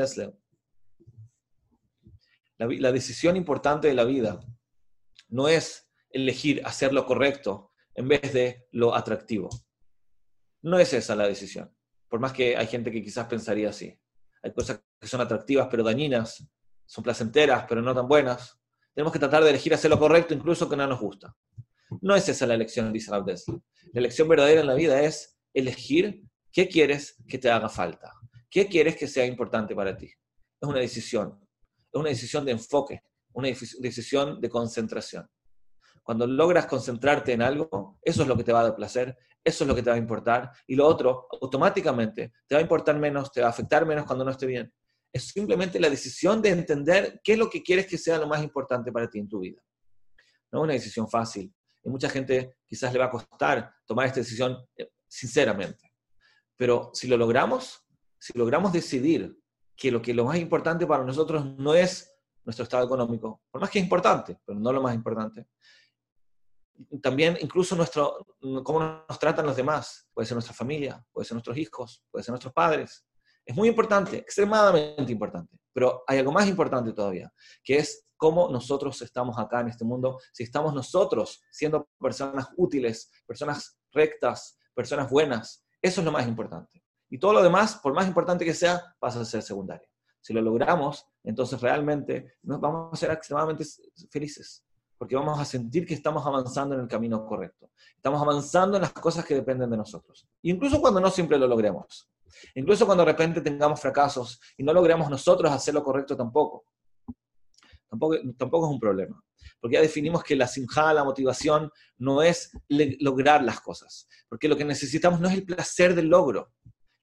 La, 2.58 2.68
la 2.68 2.92
decisión 2.92 3.36
importante 3.36 3.88
de 3.88 3.96
la 3.96 4.04
vida 4.04 4.40
no 5.30 5.48
es 5.48 5.90
elegir 6.12 6.62
hacer 6.64 6.94
lo 6.94 7.08
correcto 7.08 7.72
en 7.96 8.08
vez 8.08 8.32
de 8.34 8.68
lo 8.72 8.94
atractivo. 8.94 9.50
No 10.62 10.78
es 10.78 10.94
esa 10.94 11.16
la 11.16 11.28
decisión, 11.28 11.75
por 12.10 12.20
más 12.20 12.34
que 12.34 12.56
hay 12.56 12.68
gente 12.68 12.92
que 12.92 13.04
quizás 13.04 13.28
pensaría 13.28 13.70
así. 13.70 13.98
Hay 14.44 14.54
cosas 14.54 14.82
que 15.00 15.08
son 15.08 15.22
atractivas 15.22 15.68
pero 15.70 15.84
dañinas, 15.84 16.48
son 16.86 17.04
placenteras 17.04 17.66
pero 17.68 17.82
no 17.82 17.94
tan 17.94 18.08
buenas. 18.08 18.60
Tenemos 18.94 19.12
que 19.12 19.20
tratar 19.20 19.44
de 19.44 19.50
elegir 19.50 19.74
hacer 19.74 19.90
lo 19.90 20.00
correcto 20.00 20.34
incluso 20.34 20.70
que 20.70 20.76
no 20.76 20.88
nos 20.88 21.00
gusta. 21.00 21.36
No 22.02 22.16
es 22.16 22.28
esa 22.30 22.46
la 22.46 22.56
elección, 22.56 22.92
dice 22.92 23.14
Abdes. 23.14 23.46
La 23.48 24.00
elección 24.00 24.28
verdadera 24.28 24.62
en 24.62 24.68
la 24.68 24.74
vida 24.74 25.02
es 25.02 25.38
elegir 25.54 26.22
qué 26.52 26.68
quieres 26.68 27.22
que 27.28 27.38
te 27.38 27.50
haga 27.50 27.70
falta, 27.70 28.12
qué 28.50 28.68
quieres 28.68 28.96
que 28.96 29.08
sea 29.08 29.26
importante 29.26 29.76
para 29.76 29.96
ti. 29.96 30.08
Es 30.08 30.70
una 30.70 30.80
decisión, 30.80 31.40
es 31.92 32.00
una 32.00 32.10
decisión 32.10 32.46
de 32.46 32.54
enfoque, 32.54 33.02
una 33.34 33.50
decisión 33.50 34.40
de 34.40 34.50
concentración. 34.50 35.30
Cuando 36.06 36.28
logras 36.28 36.68
concentrarte 36.68 37.34
en 37.34 37.42
algo, 37.42 37.98
eso 38.04 38.22
es 38.22 38.28
lo 38.28 38.38
que 38.38 38.44
te 38.44 38.54
va 38.54 38.60
a 38.60 38.64
dar 38.66 38.76
placer, 38.76 39.18
eso 39.44 39.64
es 39.64 39.68
lo 39.68 39.74
que 39.74 39.82
te 39.82 39.90
va 39.90 39.96
a 39.96 40.00
importar, 40.00 40.52
y 40.68 40.76
lo 40.76 40.86
otro 40.86 41.28
automáticamente 41.42 42.32
te 42.46 42.54
va 42.54 42.60
a 42.60 42.62
importar 42.62 42.96
menos, 43.00 43.32
te 43.32 43.42
va 43.42 43.48
a 43.48 43.50
afectar 43.50 43.88
menos 43.88 44.06
cuando 44.06 44.24
no 44.24 44.30
esté 44.30 44.46
bien. 44.46 44.72
Es 45.12 45.30
simplemente 45.30 45.80
la 45.80 45.90
decisión 45.90 46.44
de 46.44 46.50
entender 46.50 47.20
qué 47.24 47.34
es 47.34 47.40
lo 47.40 47.50
que 47.50 47.64
quieres 47.64 47.88
que 47.88 47.98
sea 47.98 48.20
lo 48.20 48.28
más 48.28 48.44
importante 48.44 48.92
para 48.92 49.10
ti 49.10 49.18
en 49.18 49.28
tu 49.28 49.40
vida. 49.40 49.60
No 50.52 50.60
es 50.60 50.64
una 50.66 50.74
decisión 50.74 51.10
fácil. 51.10 51.52
Y 51.84 51.90
mucha 51.90 52.08
gente 52.08 52.58
quizás 52.68 52.94
le 52.94 53.00
va 53.00 53.06
a 53.06 53.10
costar 53.10 53.74
tomar 53.84 54.06
esta 54.06 54.20
decisión 54.20 54.64
eh, 54.78 54.92
sinceramente. 55.08 55.92
Pero 56.56 56.92
si 56.94 57.08
lo 57.08 57.18
logramos, 57.18 57.84
si 58.20 58.38
logramos 58.38 58.72
decidir 58.72 59.36
que 59.76 59.90
lo 59.90 60.04
que 60.04 60.14
lo 60.14 60.26
más 60.26 60.38
importante 60.38 60.86
para 60.86 61.04
nosotros 61.04 61.58
no 61.58 61.74
es 61.74 62.14
nuestro 62.44 62.62
estado 62.62 62.86
económico, 62.86 63.42
por 63.50 63.60
más 63.60 63.72
que 63.72 63.80
es 63.80 63.84
importante, 63.84 64.38
pero 64.46 64.60
no 64.60 64.72
lo 64.72 64.84
más 64.84 64.94
importante, 64.94 65.48
también 67.02 67.38
incluso 67.42 67.76
nuestro, 67.76 68.26
cómo 68.64 68.80
nos 69.08 69.20
tratan 69.20 69.46
los 69.46 69.56
demás, 69.56 70.08
puede 70.14 70.26
ser 70.26 70.36
nuestra 70.36 70.54
familia, 70.54 71.04
puede 71.12 71.26
ser 71.26 71.36
nuestros 71.36 71.58
hijos, 71.58 72.04
puede 72.12 72.24
ser 72.24 72.32
nuestros 72.32 72.54
padres. 72.54 73.06
Es 73.46 73.56
muy 73.56 73.70
importante, 73.70 74.18
extremadamente 74.18 75.12
importante, 75.12 75.58
pero 75.72 76.04
hay 76.08 76.20
algo 76.20 76.32
más 76.32 76.48
importante 76.48 76.94
todavía, 76.94 77.32
que 77.64 77.78
es 77.78 78.06
cómo 78.18 78.50
nosotros 78.50 79.02
estamos 79.02 79.38
acá 79.38 79.62
en 79.62 79.70
este 79.70 79.86
mundo, 79.86 80.20
si 80.34 80.44
estamos 80.44 80.74
nosotros 80.74 81.42
siendo 81.52 81.88
personas 82.00 82.48
útiles, 82.58 83.12
personas 83.26 83.78
rectas, 83.92 84.58
personas 84.74 85.10
buenas, 85.10 85.64
eso 85.82 86.02
es 86.02 86.06
lo 86.06 86.12
más 86.12 86.28
importante. 86.28 86.84
Y 87.10 87.20
todo 87.20 87.34
lo 87.34 87.44
demás, 87.44 87.76
por 87.78 87.94
más 87.94 88.08
importante 88.08 88.44
que 88.44 88.54
sea, 88.54 88.96
pasa 89.00 89.22
a 89.22 89.26
ser 89.26 89.44
secundario. 89.44 89.88
Si 90.20 90.34
lo 90.34 90.42
logramos, 90.42 91.06
entonces 91.24 91.62
realmente 91.62 92.38
nos 92.42 92.60
vamos 92.60 92.94
a 92.94 92.96
ser 92.96 93.12
extremadamente 93.12 93.64
felices 94.10 94.65
porque 94.98 95.16
vamos 95.16 95.40
a 95.40 95.46
sentir 95.46 95.86
que 95.86 95.94
estamos 95.94 96.26
avanzando 96.26 96.76
en 96.76 96.82
el 96.82 96.88
camino 96.88 97.26
correcto. 97.26 97.70
Estamos 97.96 98.22
avanzando 98.22 98.78
en 98.78 98.82
las 98.82 98.94
cosas 98.94 99.26
que 99.26 99.36
dependen 99.36 99.70
de 99.70 99.78
nosotros. 99.78 100.28
Incluso 100.44 100.80
cuando 100.80 101.02
no 101.02 101.10
siempre 101.10 101.38
lo 101.38 101.48
logremos. 101.48 102.10
Incluso 102.56 102.86
cuando 102.86 103.04
de 103.06 103.12
repente 103.12 103.42
tengamos 103.42 103.80
fracasos 103.80 104.40
y 104.58 104.64
no 104.64 104.74
logremos 104.74 105.10
nosotros 105.10 105.52
hacer 105.52 105.74
lo 105.74 105.84
correcto 105.84 106.16
tampoco. 106.16 106.66
Tampoco, 107.90 108.16
tampoco 108.38 108.68
es 108.68 108.74
un 108.74 108.80
problema. 108.80 109.22
Porque 109.60 109.76
ya 109.76 109.82
definimos 109.82 110.24
que 110.24 110.36
la 110.36 110.48
sinja, 110.48 110.94
la 110.94 111.04
motivación, 111.04 111.70
no 111.98 112.22
es 112.22 112.52
lograr 112.70 113.44
las 113.44 113.60
cosas. 113.62 114.08
Porque 114.30 114.48
lo 114.48 114.56
que 114.56 114.66
necesitamos 114.66 115.20
no 115.20 115.28
es 115.28 115.34
el 115.34 115.46
placer 115.46 115.94
del 115.94 116.08
logro. 116.08 116.54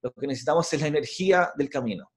Lo 0.00 0.12
que 0.12 0.26
necesitamos 0.26 0.72
es 0.72 0.81
la 0.81 0.87
energía 0.87 1.52
del 1.57 1.68
camino. 1.68 2.11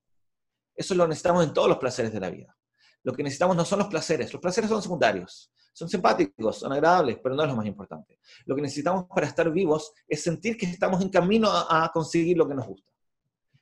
Eso 0.73 0.95
lo 0.95 1.07
necesitamos 1.07 1.45
en 1.45 1.53
todos 1.53 1.69
los 1.69 1.77
placeres 1.77 2.11
de 2.11 2.19
la 2.19 2.29
vida. 2.29 2.57
Lo 3.03 3.13
que 3.13 3.23
necesitamos 3.23 3.55
no 3.55 3.65
son 3.65 3.79
los 3.79 3.87
placeres. 3.87 4.33
Los 4.33 4.41
placeres 4.41 4.69
son 4.69 4.81
secundarios 4.81 5.51
son 5.75 5.89
simpáticos, 5.89 6.59
son 6.59 6.71
agradables, 6.71 7.19
pero 7.21 7.35
no 7.35 7.43
es 7.43 7.49
lo 7.49 7.55
más 7.57 7.65
importante. 7.65 8.17
Lo 8.45 8.55
que 8.55 8.61
necesitamos 8.61 9.07
para 9.13 9.27
estar 9.27 9.51
vivos 9.51 9.91
es 10.07 10.23
sentir 10.23 10.55
que 10.55 10.65
estamos 10.65 11.01
en 11.01 11.09
camino 11.09 11.49
a, 11.51 11.91
conseguir 11.93 12.37
lo 12.37 12.47
que 12.47 12.55
nos 12.55 12.65
gusta. 12.65 12.89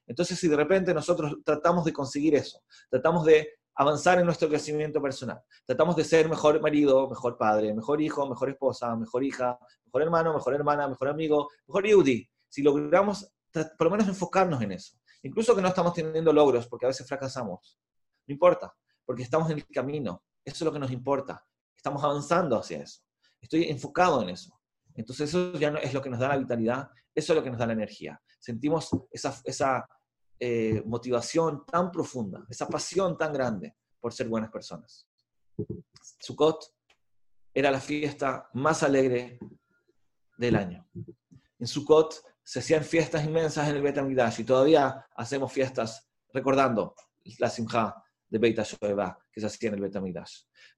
Entonces, 0.06 0.38
si 0.38 0.48
de 0.48 0.56
repente 0.56 0.94
nosotros 0.94 1.38
tratamos 1.44 1.86
de 1.86 1.92
conseguir 1.92 2.36
eso, 2.36 2.62
tratamos 2.88 3.26
de 3.26 3.54
avanzar 3.74 4.20
en 4.20 4.28
nuestro 4.28 4.48
crecimiento 4.48 5.02
personal, 5.02 5.42
tratamos 5.66 5.96
de 5.96 6.04
ser 6.04 6.30
mejor 6.30 6.62
marido, 6.62 7.10
mejor 7.10 7.36
padre, 7.36 7.74
mejor 7.74 8.00
hijo, 8.00 8.30
mejor 8.30 8.52
esposa, 8.52 8.96
mejor 8.96 9.24
hija, 9.24 9.58
mejor 9.86 10.04
hermano, 10.04 10.36
mejor 10.36 10.54
hermana, 10.54 10.88
mejor 10.88 11.08
amigo, 11.08 11.50
mejor 11.68 11.88
yudi, 11.88 12.30
si 12.48 12.62
logramos 12.62 13.28
por 13.52 13.86
lo 13.88 13.90
menos 13.90 14.08
enfocarnos 14.08 14.62
en 14.62 14.74
eso, 14.74 14.98
incluso 15.24 15.56
que 15.56 15.64
no 15.64 15.70
estamos 15.70 15.96
teniendo 15.96 16.32
logros 16.32 16.68
porque 16.68 16.86
a 16.86 16.90
veces 16.90 17.08
fracasamos, 17.08 17.80
no 18.28 18.32
importa, 18.32 18.72
porque 19.04 19.24
estamos 19.24 19.50
en 19.50 19.58
el 19.58 19.68
camino, 19.68 20.22
eso 20.46 20.58
es 20.58 20.62
lo 20.62 20.72
que 20.72 20.80
nos 20.80 20.92
importa. 20.92 21.44
Estamos 21.84 22.02
avanzando 22.02 22.58
hacia 22.58 22.82
eso. 22.82 23.02
Estoy 23.42 23.66
enfocado 23.66 24.22
en 24.22 24.30
eso. 24.30 24.58
Entonces 24.96 25.28
eso 25.28 25.52
ya 25.60 25.68
es 25.84 25.94
lo 25.94 26.02
que 26.02 26.10
nos 26.10 26.18
da 26.18 26.30
la 26.30 26.38
vitalidad, 26.38 26.90
eso 27.14 27.34
es 27.34 27.36
lo 27.36 27.44
que 27.44 27.50
nos 27.50 27.60
da 27.60 27.68
la 27.68 27.74
energía. 27.74 28.22
Sentimos 28.40 28.90
esa, 29.12 29.38
esa 29.44 29.86
eh, 30.40 30.82
motivación 30.86 31.66
tan 31.66 31.92
profunda, 31.92 32.46
esa 32.50 32.70
pasión 32.70 33.18
tan 33.18 33.34
grande 33.34 33.76
por 34.00 34.14
ser 34.14 34.30
buenas 34.30 34.50
personas. 34.50 35.10
Sukkot 36.22 36.74
era 37.54 37.70
la 37.70 37.82
fiesta 37.82 38.50
más 38.54 38.82
alegre 38.82 39.38
del 40.38 40.56
año. 40.56 40.88
En 41.60 41.68
Sukkot 41.68 42.16
se 42.42 42.60
hacían 42.60 42.86
fiestas 42.86 43.26
inmensas 43.26 43.68
en 43.68 43.76
el 43.76 43.82
Bet 43.82 44.00
y 44.40 44.44
todavía 44.46 45.06
hacemos 45.18 45.52
fiestas 45.52 46.08
recordando 46.32 46.96
la 47.40 47.50
Simcha 47.50 47.94
de 48.34 48.40
Beit 48.40 48.58
HaShoeva 48.58 49.20
que 49.32 49.40
se 49.40 49.46
hacía 49.46 49.70
en 49.70 49.76
el 49.76 49.82
Bet 49.82 49.94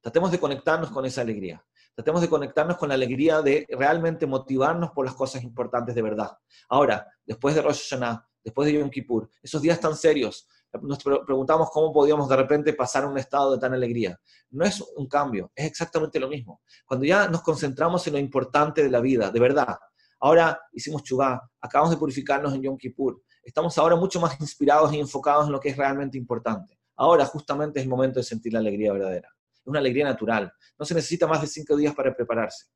Tratemos 0.01 0.29
de 0.29 0.39
conectarnos 0.39 0.91
con 0.91 1.05
esa 1.05 1.21
alegría. 1.21 1.65
Tratemos 1.95 2.19
de 2.21 2.27
conectarnos 2.27 2.75
con 2.75 2.89
la 2.89 2.95
alegría 2.95 3.41
de 3.41 3.65
realmente 3.69 4.27
motivarnos 4.27 4.91
por 4.91 5.05
las 5.05 5.15
cosas 5.15 5.41
importantes 5.41 5.95
de 5.95 6.01
verdad. 6.01 6.37
Ahora, 6.67 7.07
después 7.25 7.55
de 7.55 7.61
Rosh 7.61 7.87
Hashanah, 7.89 8.27
después 8.43 8.67
de 8.67 8.77
Yom 8.77 8.89
Kippur, 8.89 9.29
esos 9.41 9.61
días 9.61 9.79
tan 9.79 9.95
serios, 9.95 10.49
nos 10.81 11.01
preguntamos 11.01 11.69
cómo 11.71 11.93
podíamos 11.93 12.27
de 12.27 12.35
repente 12.35 12.73
pasar 12.73 13.05
a 13.05 13.07
un 13.07 13.17
estado 13.17 13.53
de 13.53 13.59
tan 13.59 13.73
alegría. 13.73 14.19
No 14.49 14.65
es 14.65 14.83
un 14.97 15.07
cambio, 15.07 15.49
es 15.55 15.65
exactamente 15.67 16.19
lo 16.19 16.27
mismo. 16.27 16.61
Cuando 16.85 17.05
ya 17.05 17.29
nos 17.29 17.41
concentramos 17.41 18.05
en 18.07 18.13
lo 18.13 18.19
importante 18.19 18.83
de 18.83 18.89
la 18.89 18.99
vida, 18.99 19.31
de 19.31 19.39
verdad. 19.39 19.77
Ahora 20.19 20.59
hicimos 20.73 21.03
chubá, 21.03 21.49
acabamos 21.61 21.91
de 21.91 21.97
purificarnos 21.97 22.53
en 22.53 22.63
Yom 22.63 22.77
Kippur. 22.77 23.21
Estamos 23.41 23.77
ahora 23.77 23.95
mucho 23.95 24.19
más 24.19 24.37
inspirados 24.41 24.91
y 24.91 24.99
enfocados 24.99 25.45
en 25.45 25.53
lo 25.53 25.59
que 25.61 25.69
es 25.69 25.77
realmente 25.77 26.17
importante. 26.17 26.74
Ahora 26.95 27.25
justamente 27.25 27.79
es 27.79 27.83
el 27.83 27.89
momento 27.89 28.19
de 28.19 28.23
sentir 28.23 28.53
la 28.53 28.59
alegría 28.59 28.93
verdadera. 28.93 29.29
Es 29.53 29.67
una 29.67 29.79
alegría 29.79 30.05
natural. 30.05 30.51
No 30.77 30.85
se 30.85 30.93
necesita 30.93 31.27
más 31.27 31.41
de 31.41 31.47
cinco 31.47 31.75
días 31.75 31.93
para 31.93 32.15
prepararse. 32.15 32.67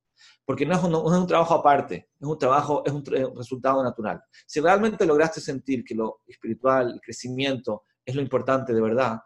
Porque 0.46 0.66
no 0.66 0.76
es 0.76 0.84
un, 0.84 1.28
trabajo 1.28 1.54
aparte, 1.54 2.10
es 2.20 2.28
un 2.28 2.38
trabajo, 2.38 2.84
es 2.86 2.92
un, 2.92 3.04
resultado 3.06 3.84
natural. 3.84 4.22
Si 4.46 4.60
realmente 4.60 5.06
lograste 5.06 5.40
sentir 5.40 5.84
que 5.84 5.96
lo 5.96 6.22
espiritual, 6.28 6.92
el 6.94 7.02
crecimiento, 7.02 7.84
es 8.04 8.16
lo 8.16 8.22
importante 8.22 8.74
de 8.74 8.82
verdad, 8.82 9.20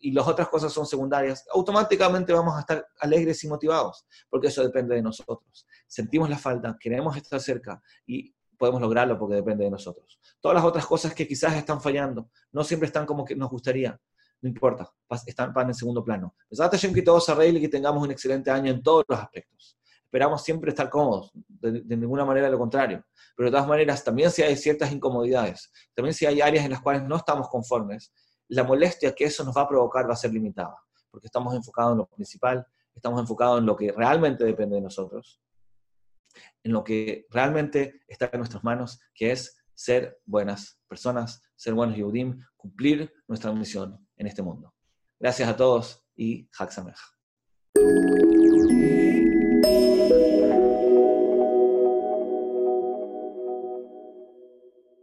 y 0.00 0.12
las 0.12 0.26
otras 0.26 0.48
cosas 0.48 0.72
son 0.72 0.86
secundarias, 0.86 1.46
automáticamente 1.52 2.32
vamos 2.32 2.56
a 2.56 2.60
estar 2.60 2.86
alegres 3.00 3.42
y 3.44 3.48
motivados, 3.48 4.06
porque 4.28 4.48
eso 4.48 4.62
depende 4.62 4.94
de 4.94 5.02
nosotros. 5.02 5.66
Sentimos 5.86 6.28
la 6.28 6.38
falta, 6.38 6.76
queremos 6.78 7.16
estar 7.16 7.40
cerca 7.40 7.82
y 8.06 8.34
podemos 8.58 8.80
lograrlo 8.80 9.18
porque 9.18 9.36
depende 9.36 9.64
de 9.64 9.70
nosotros. 9.70 10.20
Todas 10.40 10.56
las 10.56 10.64
otras 10.64 10.86
cosas 10.86 11.14
que 11.14 11.26
quizás 11.26 11.54
están 11.56 11.80
fallando, 11.80 12.30
no 12.52 12.64
siempre 12.64 12.86
están 12.86 13.06
como 13.06 13.24
que 13.24 13.34
nos 13.34 13.50
gustaría, 13.50 13.98
no 14.42 14.48
importa, 14.48 14.92
están 15.24 15.52
en 15.56 15.74
segundo 15.74 16.04
plano. 16.04 16.34
Hashem 16.50 16.92
que 16.92 17.02
todo 17.02 17.20
se 17.20 17.30
arregle 17.30 17.60
y 17.60 17.62
que 17.62 17.68
tengamos 17.68 18.02
un 18.02 18.10
excelente 18.10 18.50
año 18.50 18.72
en 18.72 18.82
todos 18.82 19.04
los 19.08 19.18
aspectos. 19.18 19.78
Esperamos 20.04 20.42
siempre 20.42 20.70
estar 20.70 20.90
cómodos, 20.90 21.30
de, 21.48 21.96
ninguna 21.96 22.24
manera 22.24 22.50
lo 22.50 22.58
contrario. 22.58 23.04
Pero 23.36 23.48
de 23.48 23.52
todas 23.52 23.68
maneras, 23.68 24.02
también 24.02 24.30
si 24.32 24.42
hay 24.42 24.56
ciertas 24.56 24.90
incomodidades, 24.90 25.72
también 25.94 26.12
si 26.12 26.26
hay 26.26 26.40
áreas 26.40 26.64
en 26.64 26.72
las 26.72 26.82
cuales 26.82 27.04
no 27.04 27.16
estamos 27.16 27.48
conformes, 27.48 28.12
la 28.48 28.64
molestia 28.64 29.14
que 29.14 29.24
eso 29.24 29.44
nos 29.44 29.56
va 29.56 29.62
a 29.62 29.68
provocar 29.68 30.08
va 30.08 30.14
a 30.14 30.16
ser 30.16 30.32
limitada, 30.32 30.76
porque 31.10 31.28
estamos 31.28 31.54
enfocados 31.54 31.92
en 31.92 31.98
lo 31.98 32.06
principal, 32.06 32.66
estamos 32.94 33.20
enfocados 33.20 33.60
en 33.60 33.66
lo 33.66 33.76
que 33.76 33.92
realmente 33.92 34.44
depende 34.44 34.74
de 34.74 34.82
nosotros, 34.82 35.40
en 36.64 36.72
lo 36.72 36.82
que 36.82 37.26
realmente 37.30 38.02
está 38.08 38.28
en 38.32 38.40
nuestras 38.40 38.64
manos, 38.64 39.00
que 39.14 39.30
es 39.30 39.56
ser 39.74 40.20
buenas 40.26 40.78
personas, 40.88 41.42
ser 41.56 41.74
buenos 41.74 41.96
Yehudim, 41.96 42.38
cumplir 42.56 43.12
nuestra 43.26 43.52
misión 43.52 44.06
en 44.22 44.28
este 44.28 44.42
mundo. 44.42 44.72
Gracias 45.20 45.48
a 45.48 45.56
todos 45.56 46.04
y 46.16 46.48
Hak 46.52 46.72